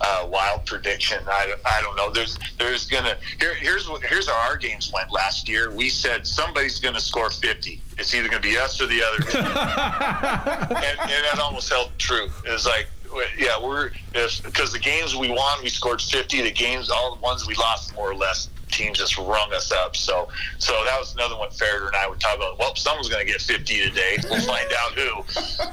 [0.00, 1.18] uh, wild prediction.
[1.26, 2.10] I, I don't know.
[2.10, 5.70] There's there's gonna here here's what here's how our games went last year.
[5.70, 7.80] We said somebody's gonna score 50.
[7.98, 9.24] It's either gonna be us or the other.
[9.38, 12.28] and, and that almost held true.
[12.44, 12.88] It's like,
[13.36, 16.42] yeah, we're because the games we won, we scored fifty.
[16.42, 19.96] The games, all the ones we lost, more or less, teams just rung us up.
[19.96, 21.50] So, so that was another one.
[21.50, 22.58] Ferriter and I would talk about.
[22.58, 24.18] Well, someone's going to get fifty today.
[24.24, 25.22] We'll find out who.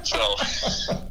[0.03, 0.35] So,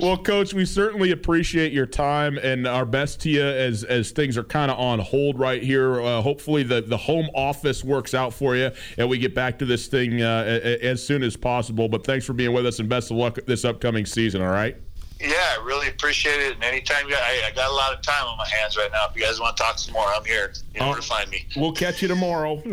[0.00, 4.38] Well, Coach, we certainly appreciate your time and our best to you as as things
[4.38, 6.00] are kind of on hold right here.
[6.00, 9.64] Uh, hopefully, the the home office works out for you and we get back to
[9.64, 11.88] this thing uh, as soon as possible.
[11.88, 14.40] But thanks for being with us and best of luck this upcoming season.
[14.40, 14.76] All right.
[15.22, 16.54] Yeah, I really appreciate it.
[16.54, 19.06] And anytime you, I, I got a lot of time on my hands right now.
[19.08, 20.52] If you guys want to talk some more, I'm here.
[20.74, 21.46] You know where to oh, find me.
[21.56, 22.60] We'll catch you tomorrow.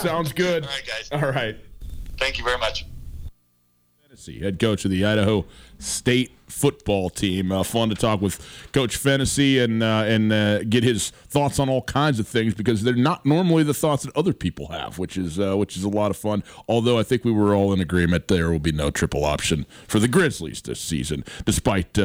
[0.00, 0.64] Sounds good.
[0.64, 1.08] All right, guys.
[1.12, 1.56] All right.
[2.18, 2.86] Thank you very much.
[4.02, 5.44] Phenicie, head coach of the Idaho
[5.78, 7.52] State football team.
[7.52, 8.40] Uh, fun to talk with
[8.72, 12.82] Coach Phenicie and uh, and uh, get his thoughts on all kinds of things because
[12.82, 15.88] they're not normally the thoughts that other people have, which is uh, which is a
[15.88, 16.42] lot of fun.
[16.68, 19.98] Although I think we were all in agreement there will be no triple option for
[19.98, 21.98] the Grizzlies this season, despite.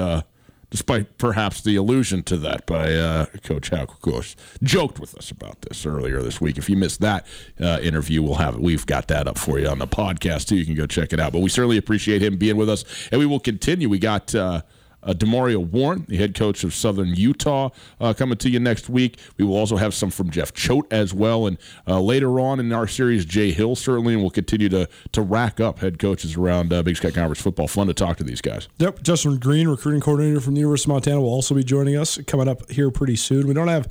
[0.73, 5.29] Despite perhaps the allusion to that by uh, Coach Hauck, of course, joked with us
[5.29, 6.57] about this earlier this week.
[6.57, 7.27] If you missed that
[7.61, 8.59] uh, interview, we'll have it.
[8.59, 10.55] We've got that up for you on the podcast too.
[10.55, 11.31] You can go check it out.
[11.31, 13.87] But we certainly appreciate him being with us, and we will continue.
[13.87, 14.63] We got uh,
[15.03, 19.19] uh, Demario Warren, the head coach of Southern Utah, uh, coming to you next week.
[19.37, 22.71] We will also have some from Jeff Choate as well, and uh, later on in
[22.71, 26.73] our series, Jay Hill certainly, and we'll continue to to rack up head coaches around
[26.73, 27.67] uh, Big Sky Conference football.
[27.67, 28.67] Fun to talk to these guys.
[28.79, 32.17] Yep, Justin Green, recruiting coordinator from the University of Montana, will also be joining us
[32.27, 33.47] coming up here pretty soon.
[33.47, 33.87] We don't have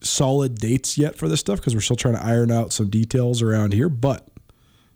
[0.00, 3.42] solid dates yet for this stuff because we're still trying to iron out some details
[3.42, 4.28] around here, but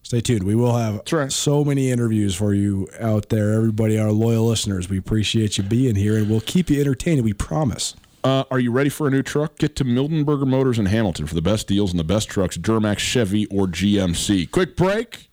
[0.02, 0.42] stay tuned.
[0.44, 1.32] We will have right.
[1.32, 4.88] so many interviews for you out there, everybody, our loyal listeners.
[4.88, 7.22] We appreciate you being here, and we'll keep you entertained.
[7.22, 7.94] We promise.
[8.24, 9.58] Uh, are you ready for a new truck?
[9.58, 12.98] Get to Mildenberger Motors in Hamilton for the best deals and the best trucks, Duramax,
[12.98, 14.50] Chevy, or GMC.
[14.50, 15.28] Quick break.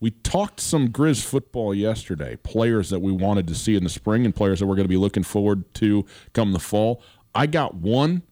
[0.00, 4.24] We talked some Grizz football yesterday, players that we wanted to see in the spring
[4.24, 7.02] and players that we're going to be looking forward to come the fall.
[7.34, 8.22] I got one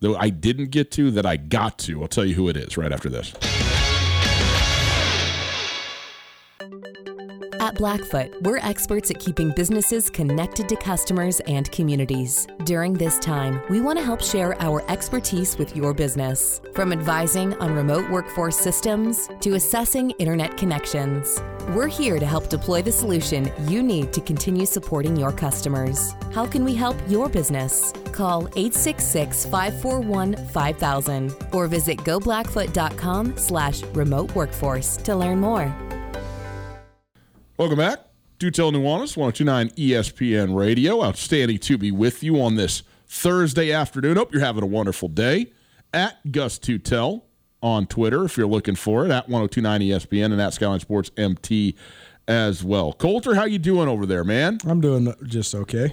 [0.00, 2.02] that I didn't get to that I got to.
[2.02, 3.32] I'll tell you who it is right after this.
[7.70, 12.48] At Blackfoot, we're experts at keeping businesses connected to customers and communities.
[12.64, 16.60] During this time, we want to help share our expertise with your business.
[16.74, 22.82] From advising on remote workforce systems to assessing internet connections, we're here to help deploy
[22.82, 26.16] the solution you need to continue supporting your customers.
[26.32, 27.92] How can we help your business?
[28.10, 35.72] Call 866 541 5000 or visit goblackfoot.com slash remote workforce to learn more.
[37.60, 37.98] Welcome back.
[38.38, 41.04] Tutel Nuanez, 1029 ESPN Radio.
[41.04, 44.16] Outstanding to be with you on this Thursday afternoon.
[44.16, 45.52] Hope you're having a wonderful day.
[45.92, 47.20] At Gus Tutel
[47.62, 51.76] on Twitter, if you're looking for it, at 1029 ESPN and at Skyline Sports MT
[52.26, 52.94] as well.
[52.94, 54.56] Colter, how you doing over there, man?
[54.64, 55.92] I'm doing just okay.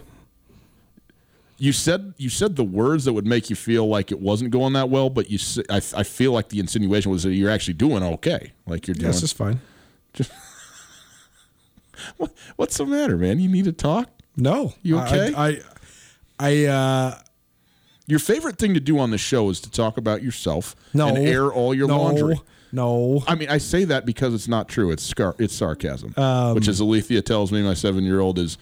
[1.57, 4.71] You said you said the words that would make you feel like it wasn't going
[4.71, 5.37] that well, but you
[5.69, 8.53] I feel like the insinuation was that you're actually doing okay.
[8.65, 9.59] Like you're doing That's just fine.
[12.17, 13.39] what, what's the matter, man?
[13.39, 14.09] You need to talk?
[14.35, 14.73] No.
[14.83, 15.33] You I- okay?
[15.35, 15.59] I,
[16.39, 17.19] I, uh,
[18.05, 21.07] Your favorite thing to do on the show is to talk about yourself no.
[21.07, 22.39] and air all your no, laundry.
[22.71, 23.23] No.
[23.27, 24.91] I mean, I say that because it's not true.
[24.91, 28.57] It's scar- it's sarcasm, Um, which, as Alethea tells me, my seven year old is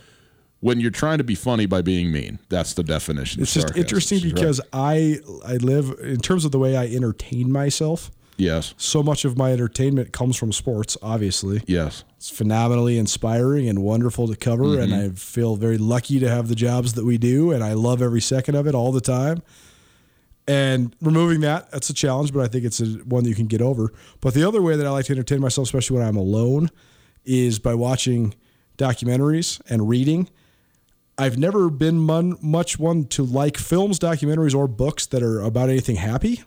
[0.61, 2.39] when you're trying to be funny by being mean.
[2.49, 3.41] That's the definition.
[3.41, 3.81] It's of just sarcasm.
[3.81, 4.35] interesting She's right.
[4.35, 8.09] because I I live in terms of the way I entertain myself.
[8.37, 11.61] Yes, So much of my entertainment comes from sports, obviously.
[11.67, 15.11] yes, It's phenomenally inspiring and wonderful to cover, and mm-hmm.
[15.11, 18.21] I feel very lucky to have the jobs that we do, and I love every
[18.21, 19.41] second of it all the time.
[20.47, 23.47] And removing that, that's a challenge, but I think it's a, one that you can
[23.47, 23.91] get over.
[24.21, 26.69] But the other way that I like to entertain myself, especially when I'm alone,
[27.25, 28.35] is by watching
[28.77, 30.29] documentaries and reading.
[31.17, 35.69] I've never been mon- much one to like films, documentaries, or books that are about
[35.69, 36.43] anything happy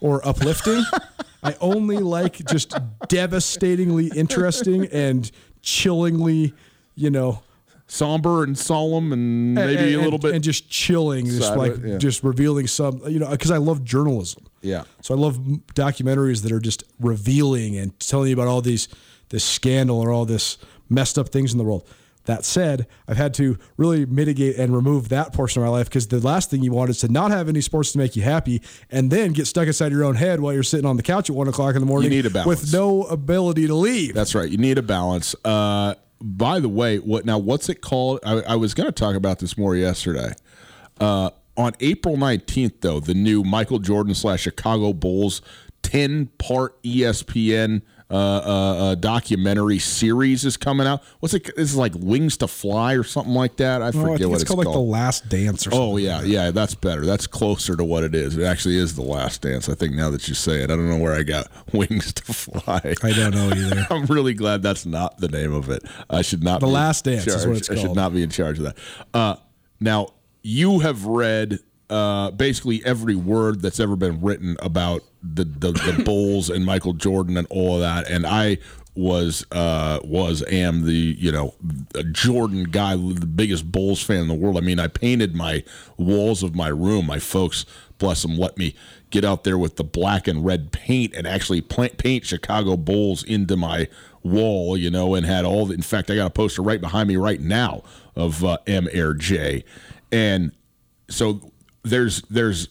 [0.00, 0.84] or uplifting.
[1.42, 2.74] I only like just
[3.08, 6.52] devastatingly interesting and chillingly,
[6.94, 7.42] you know,
[7.86, 10.34] somber and solemn and maybe and- a little bit.
[10.34, 11.98] and just chilling, just like it, yeah.
[11.98, 14.44] just revealing some, you know, because I love journalism.
[14.62, 15.38] yeah, So I love
[15.74, 18.88] documentaries that are just revealing and telling you about all these
[19.30, 20.58] this scandal or all this
[20.90, 21.86] messed up things in the world.
[22.24, 26.06] That said, I've had to really mitigate and remove that portion of my life because
[26.06, 28.62] the last thing you want is to not have any sports to make you happy
[28.90, 31.34] and then get stuck inside your own head while you're sitting on the couch at
[31.34, 32.46] one o'clock in the morning need a balance.
[32.46, 34.14] with no ability to leave.
[34.14, 34.48] That's right.
[34.48, 35.34] You need a balance.
[35.44, 37.38] Uh, by the way, what now?
[37.38, 38.20] What's it called?
[38.24, 40.32] I, I was going to talk about this more yesterday.
[41.00, 45.42] Uh, on April nineteenth, though, the new Michael Jordan slash Chicago Bulls
[45.82, 51.02] ten part ESPN uh, uh, uh, documentary series is coming out.
[51.20, 51.44] What's it?
[51.56, 53.80] This is like Wings to Fly or something like that.
[53.82, 55.80] I Oh, forget I what it's, it's called, like the Last Dance or something.
[55.80, 57.06] Oh yeah, yeah, that's better.
[57.06, 58.36] That's closer to what it is.
[58.36, 59.68] It actually is the last dance.
[59.68, 62.32] I think now that you say it, I don't know where I got wings to
[62.32, 62.80] fly.
[63.02, 63.86] I don't know either.
[63.90, 65.82] I'm really glad that's not the name of it.
[66.10, 66.60] I should not.
[66.60, 67.78] The be Last Dance is what it's called.
[67.78, 68.76] I should not be in charge of that.
[69.14, 69.36] Uh,
[69.80, 70.08] now
[70.42, 71.60] you have read
[71.92, 76.94] uh, basically every word that's ever been written about the the, the Bulls and Michael
[76.94, 78.58] Jordan and all of that, and I
[78.94, 81.54] was uh was am the you know
[81.94, 84.56] a Jordan guy the biggest Bulls fan in the world.
[84.56, 85.64] I mean I painted my
[85.98, 87.06] walls of my room.
[87.06, 87.66] My folks
[87.98, 88.74] bless them let me
[89.10, 93.22] get out there with the black and red paint and actually plant, paint Chicago Bulls
[93.22, 93.88] into my
[94.22, 97.08] wall you know and had all the in fact I got a poster right behind
[97.08, 97.82] me right now
[98.14, 99.64] of uh, M Air J.
[100.10, 100.52] And
[101.08, 101.51] so
[101.82, 102.68] there's there's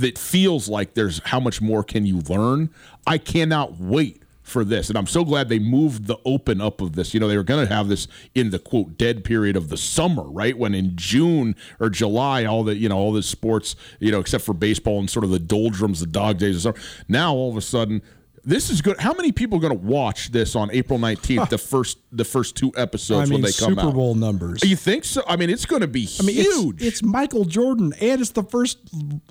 [0.00, 2.70] it feels like there's how much more can you learn?
[3.06, 4.90] I cannot wait for this.
[4.90, 7.14] And i'm so glad they moved the open up of this.
[7.14, 9.76] You know they were going to have this in the quote dead period of the
[9.76, 10.56] summer right?
[10.56, 14.44] When in june or july all the you know all the sports you know except
[14.44, 16.86] for baseball and sort of the doldrums the dog days of summer.
[17.08, 18.02] Now all of a sudden
[18.44, 18.98] this is good.
[19.00, 21.48] How many people are going to watch this on April nineteenth?
[21.50, 23.94] the first, the first two I episodes mean, when they come Super out.
[23.94, 24.62] Bowl numbers.
[24.62, 25.22] You think so?
[25.26, 26.82] I mean, it's going to be I mean, it's- huge.
[26.82, 28.78] It's, Michael Jordan, and it's the first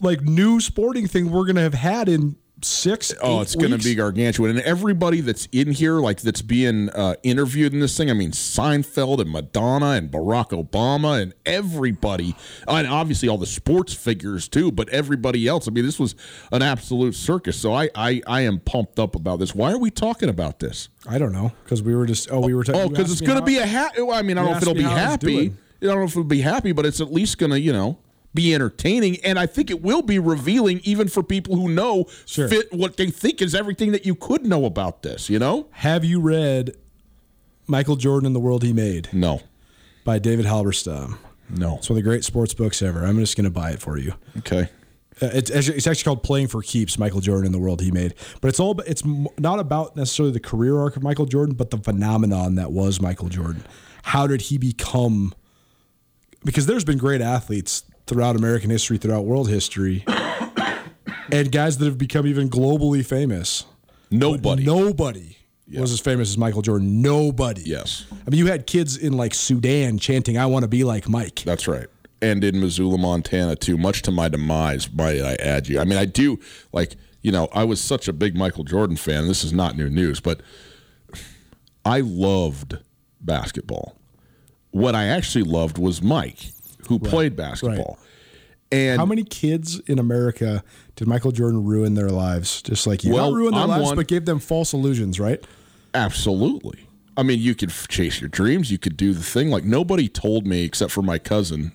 [0.02, 3.14] like new sporting thing we're gonna have had in six.
[3.22, 7.16] Oh, it's going to be gargantuan, and everybody that's in here, like that's being uh,
[7.24, 8.10] interviewed in this thing.
[8.10, 12.36] I mean, Seinfeld and Madonna and Barack Obama and everybody,
[12.68, 14.72] and obviously all the sports figures too.
[14.72, 15.68] But everybody else.
[15.68, 16.16] I mean, this was
[16.52, 17.58] an absolute circus.
[17.58, 19.54] So I, I, I am pumped up about this.
[19.56, 20.90] Why are we talking about this?
[21.08, 22.82] I don't know because we were just oh we were talking.
[22.82, 24.02] Oh, because it's going to be a happy.
[24.02, 25.54] I mean, I don't know if it'll be how I was happy.
[25.82, 27.98] I don't know if it'll be happy, but it's at least going to, you know,
[28.34, 29.18] be entertaining.
[29.24, 32.48] And I think it will be revealing even for people who know Sure.
[32.48, 35.68] fit what they think is everything that you could know about this, you know?
[35.72, 36.76] Have you read
[37.68, 39.42] Michael Jordan and the World He Made No.
[40.04, 41.18] by David Halberstam?
[41.50, 41.76] No.
[41.78, 43.06] It's one of the great sports books ever.
[43.06, 44.14] I'm just going to buy it for you.
[44.40, 44.70] Okay.
[45.22, 48.16] Uh, It's, it's actually called "Playing for Keeps." Michael Jordan and the world he made,
[48.42, 51.78] but it's all it's not about necessarily the career arc of Michael Jordan, but the
[51.78, 53.64] phenomenon that was Michael Jordan.
[54.02, 55.36] How did he become?
[56.44, 60.04] Because there's been great athletes throughout American history, throughout world history,
[61.32, 63.66] and guys that have become even globally famous.
[64.12, 64.64] Nobody.
[64.64, 65.38] Nobody
[65.76, 67.02] was as famous as Michael Jordan.
[67.02, 67.64] Nobody.
[67.66, 68.06] Yes.
[68.12, 71.42] I mean, you had kids in like Sudan chanting, "I want to be like Mike."
[71.46, 71.88] That's right.
[72.22, 75.80] And in Missoula, Montana, too, much to my demise, might I add you.
[75.80, 76.40] I mean, I do,
[76.72, 79.28] like, you know, I was such a big Michael Jordan fan.
[79.28, 80.40] This is not new news, but
[81.84, 82.78] I loved
[83.20, 83.98] basketball.
[84.72, 86.52] What I actually loved was Mike,
[86.88, 88.00] who played basketball.
[88.72, 90.64] And How many kids in America
[90.96, 92.62] did Michael Jordan ruin their lives?
[92.64, 95.20] Just like you Well, not ruin their I'm lives, one- but gave them false illusions,
[95.20, 95.44] right?
[95.94, 96.88] Absolutely.
[97.16, 98.72] I mean, you could f- chase your dreams.
[98.72, 99.52] You could do the thing.
[99.52, 101.72] Like nobody told me, except for my cousin,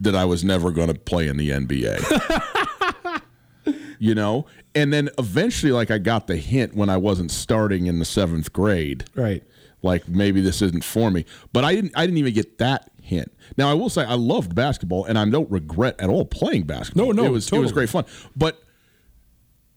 [0.00, 3.20] that I was never going to play in the NBA.
[3.98, 7.98] you know, and then eventually, like I got the hint when I wasn't starting in
[7.98, 9.04] the seventh grade.
[9.14, 9.44] Right.
[9.82, 11.92] Like maybe this isn't for me, but I didn't.
[11.96, 13.32] I didn't even get that hint.
[13.56, 17.06] Now I will say I loved basketball, and I don't regret at all playing basketball.
[17.06, 17.64] No, no, it was it totally.
[17.64, 18.04] was great fun.
[18.36, 18.62] But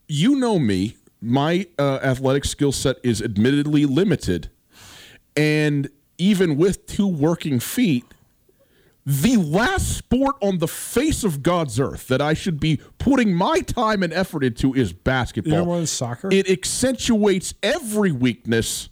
[0.07, 4.51] you know me, my uh, athletic skill set is admittedly limited,
[5.35, 5.89] and
[6.19, 8.05] even with two working feet,
[9.05, 13.59] the last sport on the face of God's earth that I should be putting my
[13.61, 15.51] time and effort into is basketball.
[15.51, 16.29] You know more than soccer?
[16.31, 18.89] It accentuates every weakness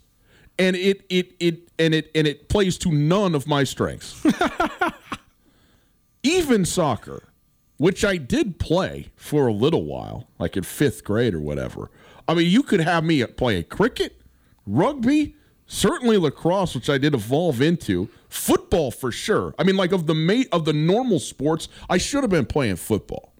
[0.58, 4.24] and it it it and it and it plays to none of my strengths.
[6.22, 7.28] Even soccer,
[7.76, 11.90] which I did play for a little while, like in fifth grade or whatever.
[12.26, 14.22] I mean, you could have me play cricket,
[14.66, 15.36] rugby,
[15.66, 19.54] certainly lacrosse, which I did evolve into, football for sure.
[19.58, 22.76] I mean, like of the mate of the normal sports, I should have been playing
[22.76, 23.33] football.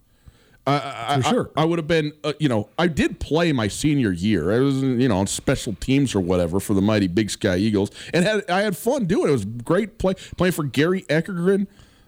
[0.67, 1.51] I, For sure.
[1.55, 4.51] I, I would have been, uh, you know, I did play my senior year.
[4.51, 7.91] I was, you know, on special teams or whatever for the mighty Big Sky Eagles,
[8.13, 9.29] and had I had fun doing it.
[9.29, 11.67] It was great play playing for Gary Eckergren,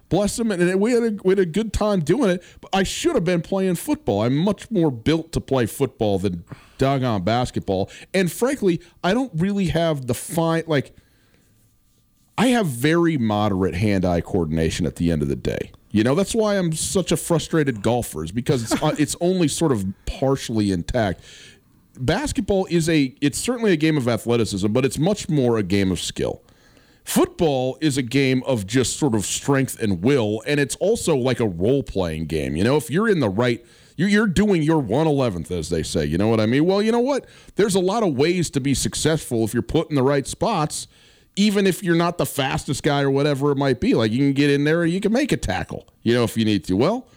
[0.10, 2.44] bless him, and we had a, we had a good time doing it.
[2.60, 4.24] But I should have been playing football.
[4.24, 6.44] I'm much more built to play football than
[6.80, 7.92] doggone basketball.
[8.14, 10.96] And frankly, I don't really have the fine like.
[12.40, 15.72] I have very moderate hand-eye coordination at the end of the day.
[15.92, 19.48] You know, that's why I'm such a frustrated golfer is because it's uh, it's only
[19.48, 21.22] sort of partially intact.
[22.00, 25.92] Basketball is a it's certainly a game of athleticism, but it's much more a game
[25.92, 26.42] of skill.
[27.08, 31.40] Football is a game of just sort of strength and will, and it's also like
[31.40, 32.58] a role playing game.
[32.58, 33.66] You know, if you're in the right,
[33.96, 36.04] you're, doing your 111th, as they say.
[36.06, 36.66] You know what I mean?
[36.66, 37.26] Well, you know what?
[37.56, 40.90] There's a lot of ways to be successful if you're put in the right spots,
[41.38, 43.94] even if you're not the fastest guy or whatever it might be.
[43.94, 46.36] Like you can get in there and you can make a tackle, you know, if
[46.36, 46.76] you need to.
[46.76, 47.08] Well,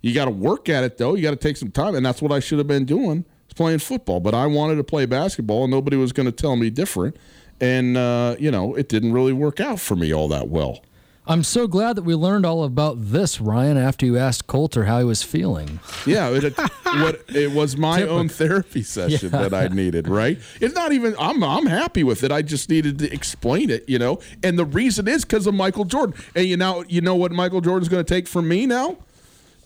[0.00, 1.14] you got to work at it, though.
[1.14, 3.24] You got to take some time, and that's what I should have been doing.
[3.56, 6.70] Playing football, but I wanted to play basketball, and nobody was going to tell me
[6.70, 7.16] different
[7.60, 10.80] and uh, you know it didn't really work out for me all that well.
[11.30, 14.98] I'm so glad that we learned all about this, Ryan, after you asked Colter how
[14.98, 15.78] he was feeling.
[16.04, 19.48] Yeah, it, what it was my own therapy session Yeah.
[19.48, 20.08] that I needed.
[20.08, 20.40] Right?
[20.60, 21.14] It's not even.
[21.20, 22.32] I'm I'm happy with it.
[22.32, 23.88] I just needed to explain it.
[23.88, 26.16] You know, and the reason is because of Michael Jordan.
[26.34, 28.96] And you know, you know what Michael Jordan's going to take from me now?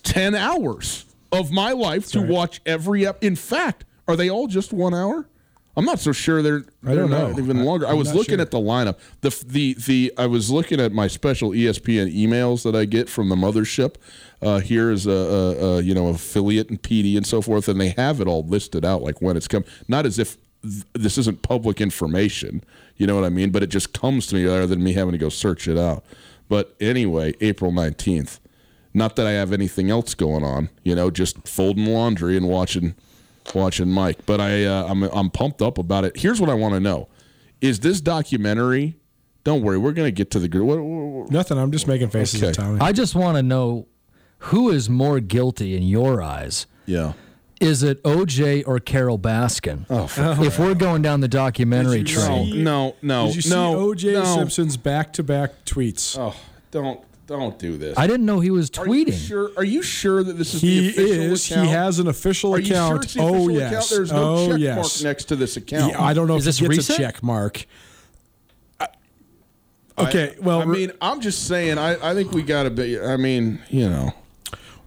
[0.03, 3.07] Ten hours of my life to watch every.
[3.07, 5.27] Ep- In fact, are they all just one hour?
[5.77, 6.65] I'm not so sure they're.
[6.87, 7.31] I don't know.
[7.37, 7.87] even longer.
[7.87, 8.43] I, I'm was looking sure.
[8.43, 8.99] at the lineup.
[9.23, 13.29] The the the I was looking at my special ESPN emails that I get from
[13.29, 13.97] the mothership.
[14.41, 17.81] Uh, here is a, a, a you know affiliate and PD and so forth, and
[17.81, 19.65] they have it all listed out like when it's come.
[19.89, 22.63] Not as if th- this isn't public information.
[22.97, 23.51] You know what I mean?
[23.51, 26.05] But it just comes to me rather than me having to go search it out.
[26.49, 28.39] But anyway, April nineteenth.
[28.97, 30.69] Not that I have anything else going on.
[30.85, 32.95] You know, just folding laundry and watching
[33.55, 34.25] watching Mike.
[34.27, 36.17] But I uh, I'm I'm pumped up about it.
[36.17, 37.09] Here's what I want to know:
[37.61, 38.97] Is this documentary?
[39.45, 40.49] Don't worry, we're gonna get to the.
[40.49, 41.59] gr- What, what, Nothing.
[41.59, 42.49] I'm just making faces Okay.
[42.51, 42.81] at Tommy.
[42.81, 43.87] I just want to know
[44.39, 46.67] who is more guilty in your eyes.
[46.87, 47.13] yeah.
[47.61, 49.87] Is it OJ or Carole Baskin?
[49.89, 50.11] Oh,
[50.45, 53.51] if we're going down the documentary trail, you train, see- No, no, Did you see
[53.51, 53.77] no.
[53.77, 54.25] OJ no.
[54.25, 56.19] Simpson's back-to-back tweets?
[56.19, 56.35] Oh,
[56.73, 57.97] don't don't do this.
[57.99, 59.27] I didn't know he was Are you tweeting.
[59.29, 59.51] sure?
[59.57, 61.51] Are you sure that this is he the official is.
[61.51, 61.67] account?
[61.67, 63.05] He has an official Are you sure account.
[63.05, 63.71] it's the oh official yes.
[63.73, 63.91] account?
[63.91, 64.77] There's no oh check yes.
[64.77, 65.93] mark next to this account.
[65.93, 66.99] Yeah, I don't know Is if this he gets recent?
[66.99, 67.67] a check mark.
[68.81, 68.89] I-
[69.97, 71.79] Okay, well, I mean, I'm just saying.
[71.79, 72.99] I, I think we got to be.
[73.01, 74.13] I mean, you know,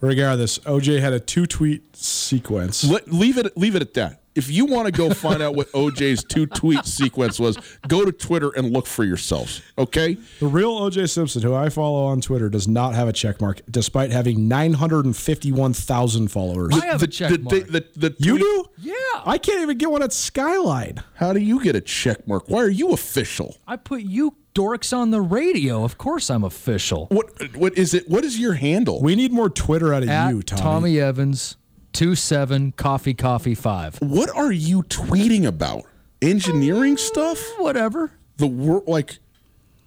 [0.01, 2.83] regardless, OJ had a two-tweet sequence.
[2.83, 3.55] let, leave it.
[3.57, 4.21] Leave it at that.
[4.37, 7.57] If you want to go find out what OJ's two tweet sequence was,
[7.87, 9.63] go to Twitter and look for yourselves.
[9.77, 10.17] Okay.
[10.39, 13.61] The real OJ Simpson, who I follow on Twitter, does not have a check mark,
[13.69, 16.79] despite having 951,000 followers.
[16.79, 17.67] I have a check the, mark.
[17.67, 18.65] the, the you do?
[18.77, 18.93] Yeah.
[19.25, 21.03] I can't even get one at Skyline.
[21.15, 22.47] How do you get a check mark?
[22.47, 23.57] Why are you official?
[23.67, 25.83] I put you dorks on the radio.
[25.83, 27.07] Of course, I'm official.
[27.07, 28.09] What what is it?
[28.09, 29.01] What is your handle?
[29.01, 30.61] We need more Twitter out of At you, Tommy.
[30.61, 31.57] Tommy Evans,
[31.97, 33.97] two seven coffee coffee five.
[34.01, 35.83] what are you tweeting about?
[36.21, 37.39] Engineering stuff?
[37.57, 38.11] Whatever.
[38.37, 39.17] The wor like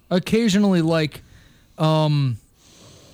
[0.09, 1.23] occasionally like
[1.77, 2.37] um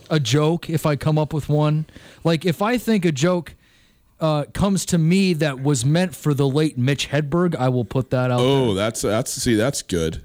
[0.09, 1.85] a joke if I come up with one.
[2.23, 3.53] Like if I think a joke
[4.19, 8.09] uh, comes to me that was meant for the late Mitch Hedberg, I will put
[8.09, 8.39] that out.
[8.39, 10.23] oh, that's that's see that's good.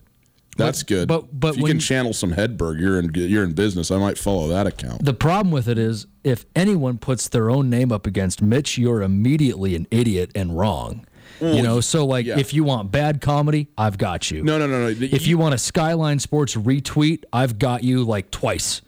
[0.57, 1.09] That's good.
[1.09, 3.91] but- but if you can channel some Hedberg, you're in you're in business.
[3.91, 5.05] I might follow that account.
[5.05, 9.03] The problem with it is if anyone puts their own name up against Mitch, you're
[9.03, 11.07] immediately an idiot and wrong.
[11.41, 12.39] you know, so like yeah.
[12.39, 14.45] if you want bad comedy, I've got you.
[14.45, 14.89] No, no, no, no.
[14.89, 18.83] If you want a Skyline Sports retweet, I've got you like twice.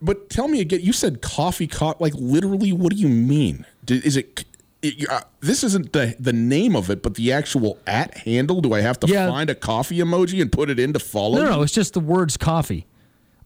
[0.00, 0.80] But tell me again.
[0.82, 2.00] You said coffee caught.
[2.00, 3.66] Like literally, what do you mean?
[3.88, 4.44] Is it?
[4.80, 8.60] it uh, this isn't the the name of it, but the actual at handle.
[8.60, 9.28] Do I have to Yeah.
[9.28, 11.38] find a coffee emoji and put it in to follow?
[11.38, 11.50] No, you?
[11.50, 12.86] no, it's just the words coffee.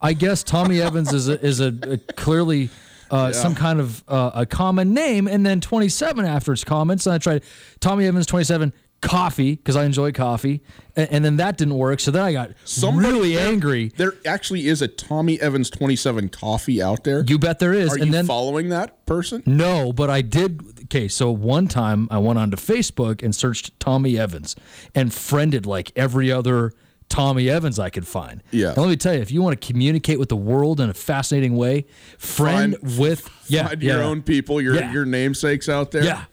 [0.03, 2.69] I guess Tommy Evans is a, is a, a clearly
[3.13, 7.07] uh, some kind of uh, a common name, and then 27 after its comments.
[7.07, 7.45] And I tried
[7.79, 10.63] Tommy Evans 27 coffee because I enjoy coffee,
[10.97, 12.01] and, and then that didn't work.
[12.01, 12.53] So then I got
[12.83, 13.93] really there- angry.
[13.97, 17.23] There actually is a Tommy Evans 27 coffee out there.
[17.27, 17.93] You bet there is.
[17.93, 19.43] Are and you then following that person?
[19.45, 20.63] No, but I did.
[20.85, 24.57] Okay, so one time I went onto Facebook and searched Tommy Evans
[24.95, 26.73] and friended like every other
[27.09, 28.43] Tommy Evans I could find.
[28.51, 28.69] Yeah.
[28.69, 30.95] And let me tell you, if you want to communicate with the world in a
[30.95, 31.87] fascinating way,
[32.19, 34.93] friend Find- with yeah, Find yeah, your own people, your Yeah.
[34.93, 36.05] your namesakes out there.
[36.05, 36.25] Yeah.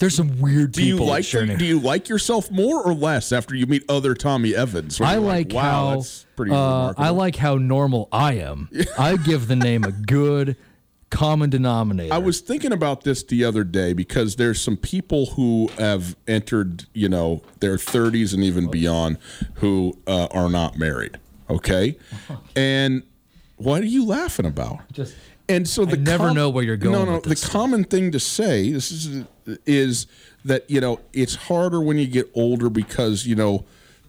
[0.00, 1.56] There's some weird Do you like it.
[1.58, 5.00] Do you like yourself more or less after you meet other Tommy Evans?
[5.00, 6.92] I you're like wow, how that's pretty uh.
[6.98, 8.68] I like how normal I am.
[8.98, 10.56] I give the name a good
[11.10, 12.12] common denominator.
[12.12, 16.84] I was thinking about this the other day because there's some people who have entered,
[16.92, 19.18] you know, their 30s and even beyond
[19.54, 21.18] who uh, are not married.
[21.50, 21.96] Okay,
[22.56, 23.02] and
[23.56, 24.80] what are you laughing about?
[24.92, 25.14] Just-
[25.48, 27.20] and so the never know where you're going No, no.
[27.20, 29.24] The common thing to say this is
[29.66, 30.06] is
[30.44, 33.64] that you know it's harder when you get older because you know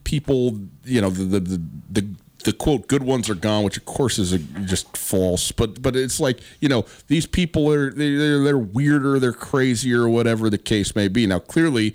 [0.05, 2.07] people you know the the the, the
[2.45, 5.95] the quote good ones are gone which of course is a, just false but but
[5.95, 10.49] it's like you know these people are they- they're, they're weirder they're crazier or whatever
[10.49, 11.93] the case may be now clearly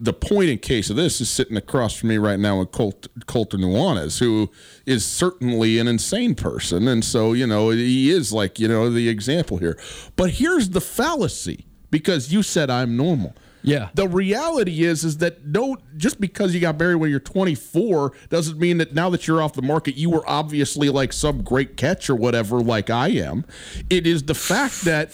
[0.00, 3.08] the point in case of this is sitting across from me right now with Colt,
[3.26, 4.48] Colter Nuanez, who
[4.86, 6.86] is certainly an insane person.
[6.86, 9.76] And so, you know, he is like, you know, the example here.
[10.14, 13.34] But here's the fallacy because you said I'm normal.
[13.62, 13.88] Yeah.
[13.94, 18.58] The reality is, is that no, just because you got married when you're 24 doesn't
[18.58, 22.08] mean that now that you're off the market, you were obviously like some great catch
[22.08, 23.44] or whatever, like I am.
[23.90, 25.10] It is the fact that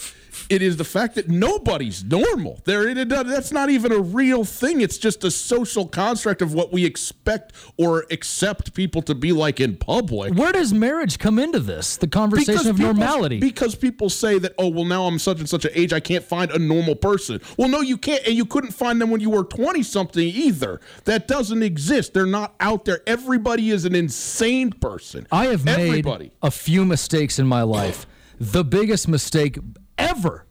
[0.48, 2.60] it is the fact that nobody's normal.
[2.64, 4.80] There, it, that's not even a real thing.
[4.80, 9.60] It's just a social construct of what we expect or accept people to be like
[9.60, 10.34] in public.
[10.34, 11.96] Where does marriage come into this?
[11.96, 13.38] The conversation because of people- normality.
[13.40, 16.24] Because people say that, oh, well, now I'm such and such an age, I can't
[16.24, 17.40] find a normal person.
[17.56, 18.24] Well, no, you can't.
[18.26, 20.80] And you couldn't find them when you were 20 something either.
[21.04, 22.14] That doesn't exist.
[22.14, 23.00] They're not out there.
[23.06, 25.26] Everybody is an insane person.
[25.30, 26.06] I have made
[26.42, 28.06] a few mistakes in my life.
[28.40, 29.58] The biggest mistake
[29.98, 30.44] ever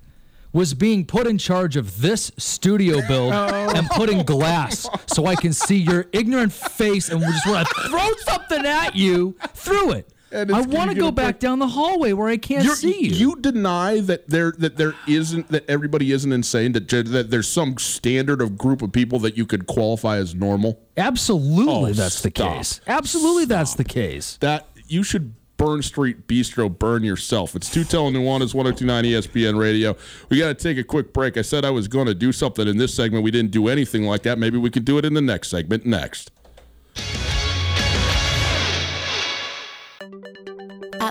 [0.51, 3.71] was being put in charge of this studio build Oh.
[3.75, 8.09] and putting glass so I can see your ignorant face and just want to throw
[8.19, 10.09] something at you through it.
[10.31, 13.11] I want to go back down the hallway where I can't You're- see you.
[13.15, 17.77] You deny that there that there isn't that everybody isn't insane that that there's some
[17.77, 20.79] standard of group of people that you could qualify as normal.
[20.97, 22.81] Absolutely, Oh, that's the case.
[22.87, 24.37] Absolutely, that's the case.
[24.41, 27.55] That you should burn Street Bistro burn yourself.
[27.55, 29.95] It's two telling Nuanez 1029 ESPN radio.
[30.29, 31.37] We got to take a quick break.
[31.37, 33.23] I said I was going to do something in this segment.
[33.23, 34.37] We didn't do anything like that.
[34.37, 36.31] Maybe we could do it in the next segment next.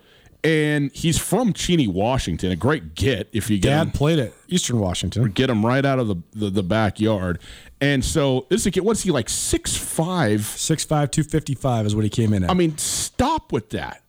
[0.45, 2.53] And he's from Cheney, Washington.
[2.53, 5.31] A great get if you get him, Dad played at Eastern Washington.
[5.31, 7.39] get him right out of the, the, the backyard.
[7.81, 8.85] And so this is a kid.
[8.85, 9.31] What's he like?
[9.31, 10.41] Six five.
[10.41, 12.51] 6'5", 255 is what he came in at.
[12.51, 14.03] I mean, stop with that.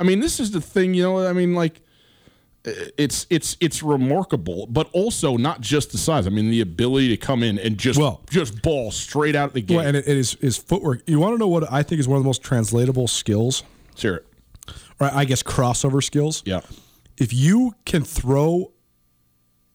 [0.00, 1.26] I mean, this is the thing, you know.
[1.26, 1.80] I mean, like,
[2.64, 6.26] it's it's it's remarkable, but also not just the size.
[6.26, 9.52] I mean, the ability to come in and just Well- just ball straight out of
[9.54, 9.78] the game.
[9.78, 11.02] well, and it, it is his footwork.
[11.06, 13.62] You want to know what I think is one of the most translatable skills,
[13.94, 14.22] Sure.
[15.00, 16.42] or I guess crossover skills.
[16.44, 16.60] Yeah.
[17.16, 18.72] If you can throw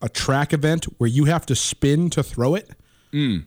[0.01, 2.69] a track event where you have to spin to throw it,
[3.13, 3.45] mm.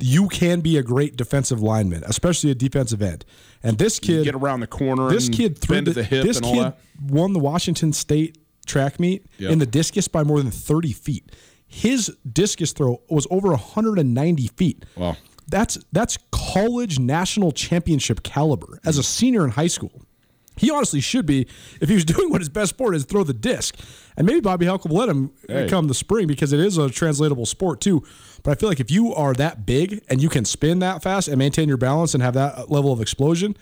[0.00, 3.24] you can be a great defensive lineman, especially a defensive end.
[3.62, 5.08] And this You kid, get around the corner.
[5.10, 6.72] this and kid threw the, the hip this and all kid
[7.08, 9.50] won the Washington State track meet Yep.
[9.52, 11.32] in the discus by more than 30 feet.
[11.66, 14.84] His discus throw was over 190 feet.
[14.96, 15.16] Wow.
[15.48, 20.02] That's that's college national championship caliber as a senior in high school.
[20.58, 21.46] He honestly should be
[21.80, 23.76] if he was doing what his best sport is throw the disc.
[24.16, 25.68] And maybe Bobby Hauck will let him Hey.
[25.68, 28.02] come the spring because it is a translatable sport too.
[28.42, 31.28] But I feel like if you are that big and you can spin that fast
[31.28, 33.56] and maintain your balance and have that level of explosion,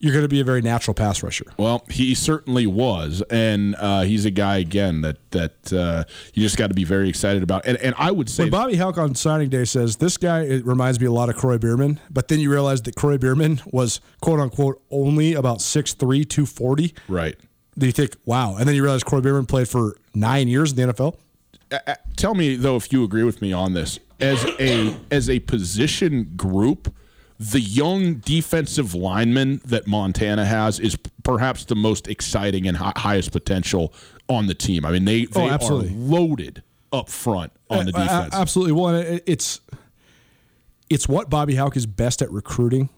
[0.00, 1.46] you're going to be a very natural pass rusher.
[1.56, 6.56] Well, he certainly was, and uh, he's a guy again that that uh, you just
[6.56, 7.66] got to be very excited about.
[7.66, 10.64] And and I would say When Bobby Hauck on signing day says this guy it
[10.64, 14.00] reminds me a lot of Kroy Biermann, but then you realize that Kroy Biermann was
[14.20, 16.94] quote unquote only about 6'3", 240.
[17.08, 17.36] right.
[17.76, 18.56] Then you think, wow.
[18.56, 21.16] And then you realize Kroy Biermann played for nine years in the NFL.
[21.70, 25.38] Uh, tell me though if you agree with me on this as a as a
[25.40, 26.92] position group
[27.38, 33.30] the young defensive lineman that Montana has is perhaps the most exciting and hi- highest
[33.32, 33.92] potential
[34.28, 34.84] on the team.
[34.84, 35.90] I mean, they they are Oh, absolutely.
[35.94, 36.62] loaded
[36.92, 38.34] up front on the Uh, uh, defense.
[38.34, 38.72] absolutely.
[38.72, 38.94] Well,
[39.26, 39.60] it's
[40.90, 42.88] it's what Bobby Hauck is best at recruiting.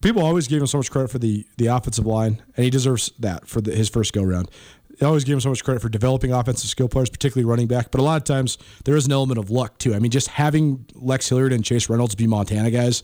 [0.00, 3.12] People always gave him so much credit for the the offensive line, and he deserves
[3.18, 4.50] that for the, his first go round.
[4.98, 7.90] They always give him so much credit for developing offensive skill players, particularly running back.
[7.90, 9.94] But a lot of times there is an element of luck too.
[9.94, 13.02] I mean, just having Lex Hilliard and Chase Reynolds be Montana guys.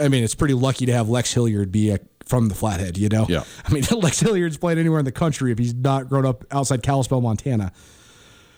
[0.00, 2.98] I mean, it's pretty lucky to have Lex Hilliard be a, from the Flathead.
[2.98, 3.44] You know, Yeah.
[3.64, 6.82] I mean, Lex Hilliard's played anywhere in the country if he's not grown up outside
[6.82, 7.72] Kalispell, Montana.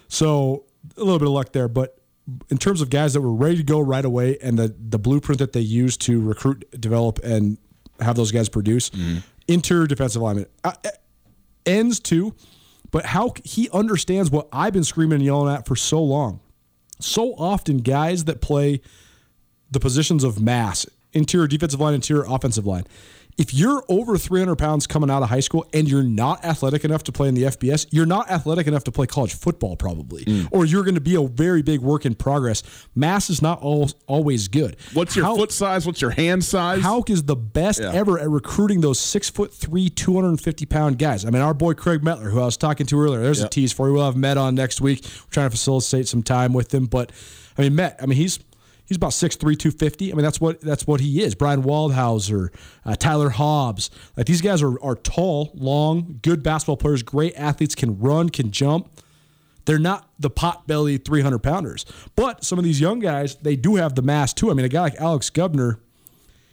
[0.08, 0.64] So
[0.96, 1.98] a little bit of luck there, but
[2.50, 5.38] in terms of guys that were ready to go right away and the the blueprint
[5.38, 7.58] that they used to recruit, develop, and
[8.00, 8.90] have those guys produce,
[9.48, 10.90] interior defensive lineman uh, uh,
[11.66, 12.34] ends too.
[12.90, 16.40] But how he understands what I've been screaming and yelling at for so long.
[17.00, 18.80] So often, guys that play
[19.70, 22.84] the positions of mass, interior defensive line, interior offensive line.
[23.36, 27.02] If you're over 300 pounds coming out of high school and you're not athletic enough
[27.02, 30.46] to play in the FBS, you're not athletic enough to play college football, probably, mm.
[30.52, 32.62] or you're going to be a very big work in progress.
[32.94, 34.76] Mass is not al- always good.
[34.92, 35.84] What's your How- foot size?
[35.84, 36.82] What's your hand size?
[36.82, 37.90] Hauck is the best Yeah.
[37.92, 41.24] ever at recruiting those six foot three, 250 pound guys.
[41.24, 43.50] I mean, our boy Craig Metler, who I was talking to earlier, there's a Yep.
[43.50, 43.94] tease for you.
[43.94, 45.02] We'll have Met on next week.
[45.04, 46.86] We're trying to facilitate some time with him.
[46.86, 47.10] But
[47.58, 48.38] I mean, Met, I mean, he's
[48.86, 50.12] he's about 6'3, 250.
[50.12, 51.34] I mean, that's what that's what he is.
[51.34, 52.48] Brian Waldhauser,
[52.84, 53.90] uh, Tyler Hobbs.
[54.16, 58.50] Like these guys are are tall, long, good basketball players, great athletes, can run, can
[58.50, 58.90] jump.
[59.66, 61.86] They're not the pot belly 300 pounders.
[62.16, 64.50] But some of these young guys, they do have the mass too.
[64.50, 65.78] I mean, a guy like Alex Gubner,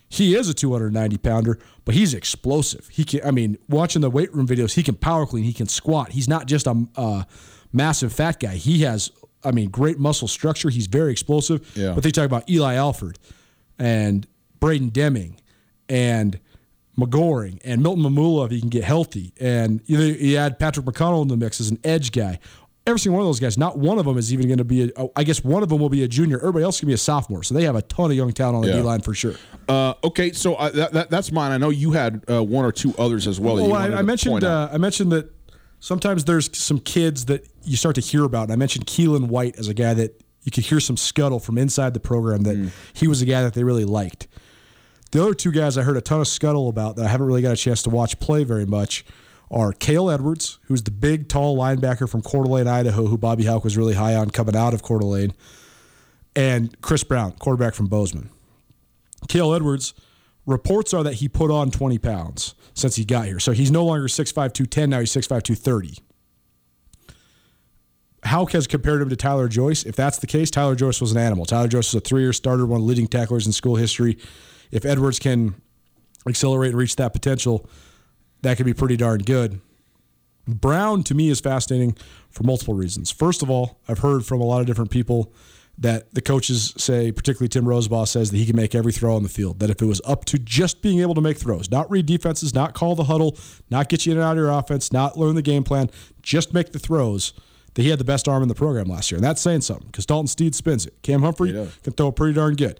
[0.07, 2.87] he is a 290 pounder, but he's explosive.
[2.89, 5.67] He can, I mean, watching the weight room videos, he can power clean, he can
[5.67, 6.11] squat.
[6.11, 7.27] He's not just a, a
[7.73, 8.55] massive fat guy.
[8.55, 9.11] He has,
[9.43, 10.69] I mean, great muscle structure.
[10.69, 11.69] He's very explosive.
[11.75, 11.93] Yeah.
[11.93, 13.17] But they talk about Eli Alford
[13.79, 14.27] and
[14.59, 15.39] Braden Deming
[15.89, 16.39] and
[16.97, 19.33] McGoring and Milton Mamula if he can get healthy.
[19.39, 22.39] And you, know, you add Patrick McConnell in the mix as an edge guy.
[22.87, 24.91] Every single one of those guys, not one of them is even going to be,
[24.95, 26.37] a, I guess one of them will be a junior.
[26.39, 27.43] Everybody else can be a sophomore.
[27.43, 28.77] So they have a ton of young talent on the Yeah.
[28.77, 29.35] D line for sure.
[29.69, 31.51] Uh, okay, so uh, that, that, that's mine.
[31.51, 33.55] I know you had uh, one or two others as well.
[33.55, 35.31] Well, I, I mentioned uh, I mentioned that
[35.79, 38.43] sometimes there's some kids that you start to hear about.
[38.43, 41.57] And I mentioned Keelan White as a guy that you could hear some scuttle from
[41.57, 42.71] inside the program that Mm.
[42.93, 44.27] he was a guy that they really liked.
[45.11, 47.41] The other two guys I heard a ton of scuttle about that I haven't really
[47.41, 49.05] got a chance to watch play very much
[49.51, 53.63] are Cale Edwards, who's the big, tall linebacker from Coeur d'Alene, Idaho, who Bobby Hauck
[53.65, 55.33] was really high on coming out of Coeur d'Alene,
[56.35, 58.29] and Chris Brown, quarterback from Bozeman.
[59.27, 59.93] Cale Edwards,
[60.45, 63.39] reports are that he put on 20 pounds since he got here.
[63.39, 65.97] So he's no longer 6'5, 210, now he's 6'5, 230.
[68.25, 69.83] Hauck has compared him to Tyler Joyce.
[69.83, 71.45] If that's the case, Tyler Joyce was an animal.
[71.45, 74.17] Tyler Joyce was a three year starter, one of the leading tacklers in school history.
[74.69, 75.55] If Edwards can
[76.27, 77.67] accelerate and reach that potential,
[78.41, 79.59] that could be pretty darn good.
[80.47, 81.97] Brown to me is fascinating
[82.29, 83.11] for multiple reasons.
[83.11, 85.33] First of all, I've heard from a lot of different people
[85.77, 89.23] that the coaches say, particularly Timm Rosenbach says that he can make every throw on
[89.23, 89.59] the field.
[89.59, 92.53] That if it was up to just being able to make throws, not read defenses,
[92.53, 93.37] not call the huddle,
[93.69, 95.89] not get you in and out of your offense, not learn the game plan,
[96.21, 97.33] just make the throws,
[97.73, 99.17] that he had the best arm in the program last year.
[99.17, 100.93] And that's saying something because Dalton Steed spins it.
[101.03, 101.51] Cam Humphrey
[101.83, 102.79] can throw pretty darn good.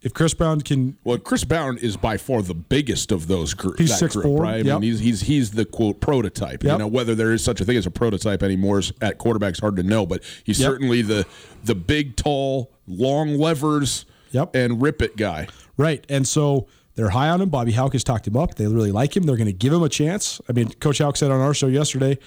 [0.00, 3.78] If Chris Brown can Well, Chris Brown is by far the biggest of those groups.
[3.78, 4.54] He's that group, 6'4", right?
[4.54, 4.66] I yep.
[4.80, 6.64] mean, he's he's he's the quote prototype.
[6.64, 9.60] You know, whether there is such a thing as a prototype anymore is- at quarterback's
[9.60, 10.66] hard to know, but he's Yep.
[10.66, 11.24] certainly the
[11.64, 14.56] the big, tall, long levers, Yep.
[14.56, 15.46] and rip it guy.
[15.76, 16.04] Right.
[16.08, 16.66] And so
[16.96, 17.48] they're high on him.
[17.48, 18.56] Bobby Hauck has talked him up.
[18.56, 19.22] They really like him.
[19.22, 20.40] They're going to give him a chance.
[20.48, 22.18] I mean, Coach Hauck said on our show yesterday,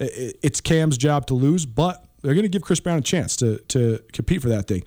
[0.00, 3.58] it's Cam's job to lose, but they're going to give Chris Brown a chance to
[3.68, 4.82] to compete for that thing.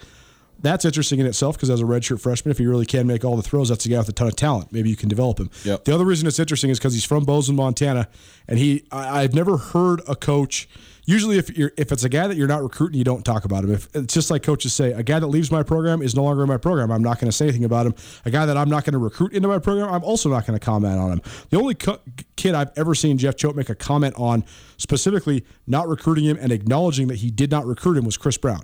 [0.61, 3.35] that's interesting in itself because as a redshirt freshman, if he really can make all
[3.35, 4.71] the throws, that's a guy with a ton of talent.
[4.71, 5.49] Maybe you can develop him.
[5.65, 5.85] Yep.
[5.85, 8.07] The other reason it's interesting is because he's from Bozeman, Montana,
[8.47, 10.67] and he I, I've never heard a coach.
[11.05, 13.65] Usually, if you're if it's a guy that you're not recruiting, you don't talk about
[13.65, 13.71] him.
[13.71, 16.43] If it's just like coaches say, a guy that leaves my program is no longer
[16.43, 16.91] in my program.
[16.91, 17.93] I'm not going to say anything about him.
[18.23, 20.57] A guy that I'm not going to recruit into my program, I'm also not going
[20.57, 21.21] to comment on him.
[21.49, 21.99] The only co-
[22.37, 24.45] kid I've ever seen Jeff Choate make a comment on,
[24.77, 28.61] specifically not recruiting him and acknowledging that he did not recruit him, was Chris Brown.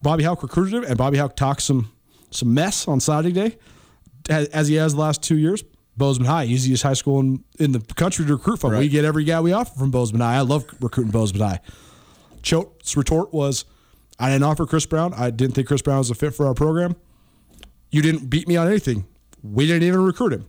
[0.00, 1.92] Bobby Hauck recruited him, and Bobby Hauck talked some
[2.30, 3.58] some mess on Saturday day,
[4.28, 5.62] as he has the last two years.
[5.96, 8.76] Bozeman High, easiest high school in, in the country to recruit from.
[8.76, 10.36] We get every guy we offer from Bozeman High.
[10.36, 11.60] I love recruiting Bozeman High.
[12.42, 13.64] Choate's retort was,
[14.18, 15.14] I didn't offer Chris Brown.
[15.14, 16.96] I didn't think Chris Brown was a fit for our program.
[17.90, 19.06] You didn't beat me on anything.
[19.42, 20.46] We didn't even recruit him.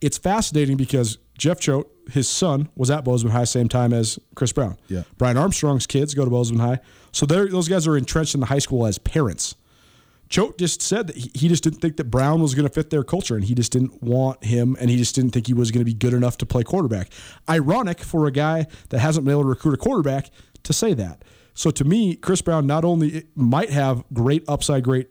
[0.00, 4.52] It's fascinating because Jeff Choate, his son, was at Bozeman High same time as Chris
[4.52, 4.76] Brown.
[4.88, 5.02] Yeah.
[5.18, 6.80] Brian Armstrong's kids go to Bozeman High.
[7.12, 9.54] So those guys are entrenched in the high school as parents.
[10.30, 13.02] Choate just said that he just didn't think that Brown was going to fit their
[13.02, 15.80] culture, and he just didn't want him, and he just didn't think he was going
[15.80, 17.10] to be good enough to play quarterback.
[17.48, 20.30] Ironic for a guy that hasn't been able to recruit a quarterback
[20.62, 21.24] to say that.
[21.52, 25.10] So to me, Chris Brown not only might have great upside, great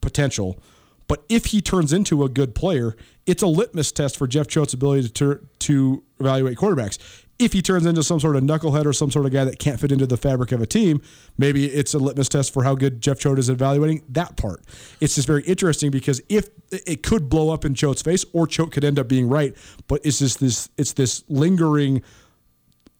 [0.00, 0.60] potential,
[1.06, 4.74] but if he turns into a good player, it's a litmus test for Jeff Choate's
[4.74, 6.98] ability to to evaluate quarterbacks.
[7.38, 9.80] If he turns into some sort of knucklehead or some sort of guy that can't
[9.80, 11.02] fit into the fabric of a team,
[11.38, 14.62] maybe it's a litmus test for how good Jeff Choate is evaluating that part.
[15.00, 18.70] It's just very interesting because if it could blow up in Choate's face, or Choate
[18.70, 19.56] could end up being right,
[19.88, 22.02] but it's just this it's this lingering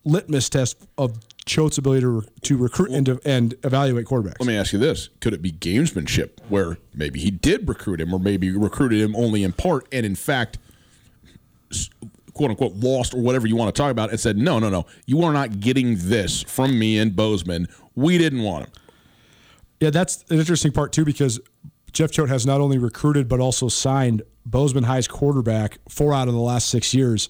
[0.04, 4.40] litmus test of Choate's ability to, to recruit and, to, and evaluate quarterbacks.
[4.40, 8.12] Let me ask you this: Could it be gamesmanship, where maybe he did recruit him,
[8.14, 10.58] or maybe recruited him only in part, and in fact,
[12.34, 14.86] quote unquote, lost or whatever you want to talk about, and said, "No, no, no,
[15.06, 17.68] you are not getting this from me and Bozeman.
[17.94, 18.72] We didn't want him."
[19.80, 21.40] Yeah, that's an interesting part too because
[21.92, 26.34] Jeff Choate has not only recruited but also signed Bozeman High's quarterback four out of
[26.34, 27.28] the last six years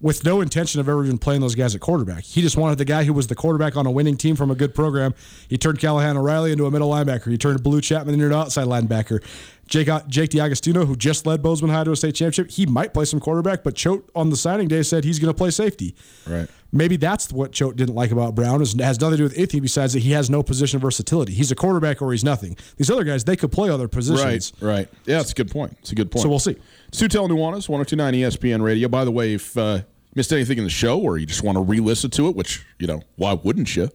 [0.00, 2.22] with no intention of ever even playing those guys at quarterback.
[2.22, 4.54] He just wanted the guy who was the quarterback on a winning team from a
[4.54, 5.14] good program.
[5.48, 7.30] He turned Callahan O'Reilly into a middle linebacker.
[7.30, 9.22] He turned Blue Chapman into an outside linebacker.
[9.68, 12.94] Jake, uh, Jake DiAgostino, who just led Bozeman High to a state championship, he might
[12.94, 15.96] play some quarterback, but Choate on the signing day said he's going to play safety.
[16.26, 16.48] Right.
[16.76, 18.62] Maybe that's what Choate didn't like about Brown.
[18.62, 21.32] Is has nothing to do with anything besides that he has no position versatility.
[21.32, 22.56] He's a quarterback or he's nothing.
[22.76, 24.52] These other guys, they could play other positions.
[24.60, 24.88] Right, right.
[25.04, 25.76] Yeah, it's a good point.
[25.80, 26.22] It's a good point.
[26.22, 26.56] So we'll see.
[26.92, 28.88] Tutel Nuanez, 1029 ESPN Radio.
[28.88, 29.80] By the way, if uh,
[30.14, 32.64] missed anything in the show or you just want to re listen to it, which,
[32.78, 33.90] you know, why wouldn't you?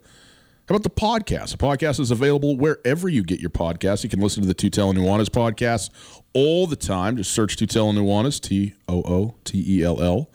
[0.70, 1.52] How about the podcast?
[1.52, 4.04] The podcast is available wherever you get your podcast.
[4.04, 5.90] You can listen to the Tutel Nuanez podcast
[6.34, 7.18] all the time.
[7.18, 10.30] Just search Tutel Nuanez, T O O T E L L,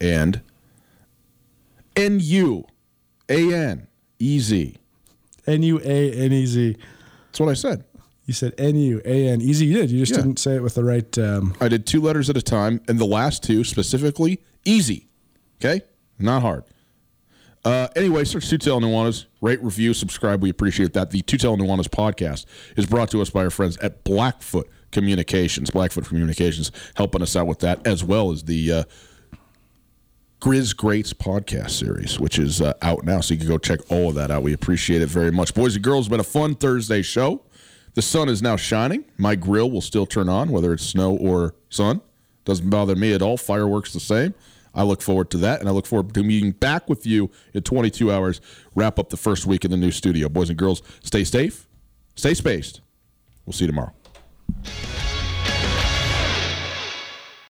[0.00, 0.40] and
[1.96, 2.64] N U
[3.28, 3.86] A N
[4.18, 4.76] E Z.
[5.46, 6.76] N U A N E Z.
[7.26, 7.84] That's what I said.
[8.26, 9.64] You said N U A N E Z.
[9.66, 9.90] You did.
[9.90, 10.18] You just Yeah.
[10.18, 11.18] didn't say it with the right.
[11.18, 15.08] Um, I did two letters at a time, and the last two specifically easy.
[15.60, 15.82] Okay,
[16.18, 16.64] not hard.
[17.64, 20.42] Uh, anyway, search Tutel Nuanez, rate, review, subscribe.
[20.42, 21.10] We appreciate that.
[21.12, 22.44] The Tutel Nuanez podcast
[22.76, 25.70] is brought to us by our friends at Blackfoot Communications.
[25.70, 28.84] Blackfoot Communications helping us out with that, as well as the uh,
[30.42, 33.20] Grizz Greats podcast series, which is uh, out now.
[33.20, 34.42] So you can go check all of that out.
[34.42, 35.54] We appreciate it very much.
[35.54, 37.42] Boys and girls, it's been a fun Thursday show.
[37.94, 39.04] The sun is now shining.
[39.16, 42.00] My grill will still turn on, whether it's snow or sun.
[42.44, 43.36] Doesn't bother me at all.
[43.36, 44.34] Fireworks the same.
[44.74, 47.62] I look forward to that, and I look forward to meeting back with you in
[47.62, 48.40] 22 hours.
[48.74, 50.28] Wrap up the first week in the new studio.
[50.28, 51.68] Boys and girls, stay safe,
[52.16, 52.80] stay spaced.
[53.46, 53.92] We'll see you tomorrow.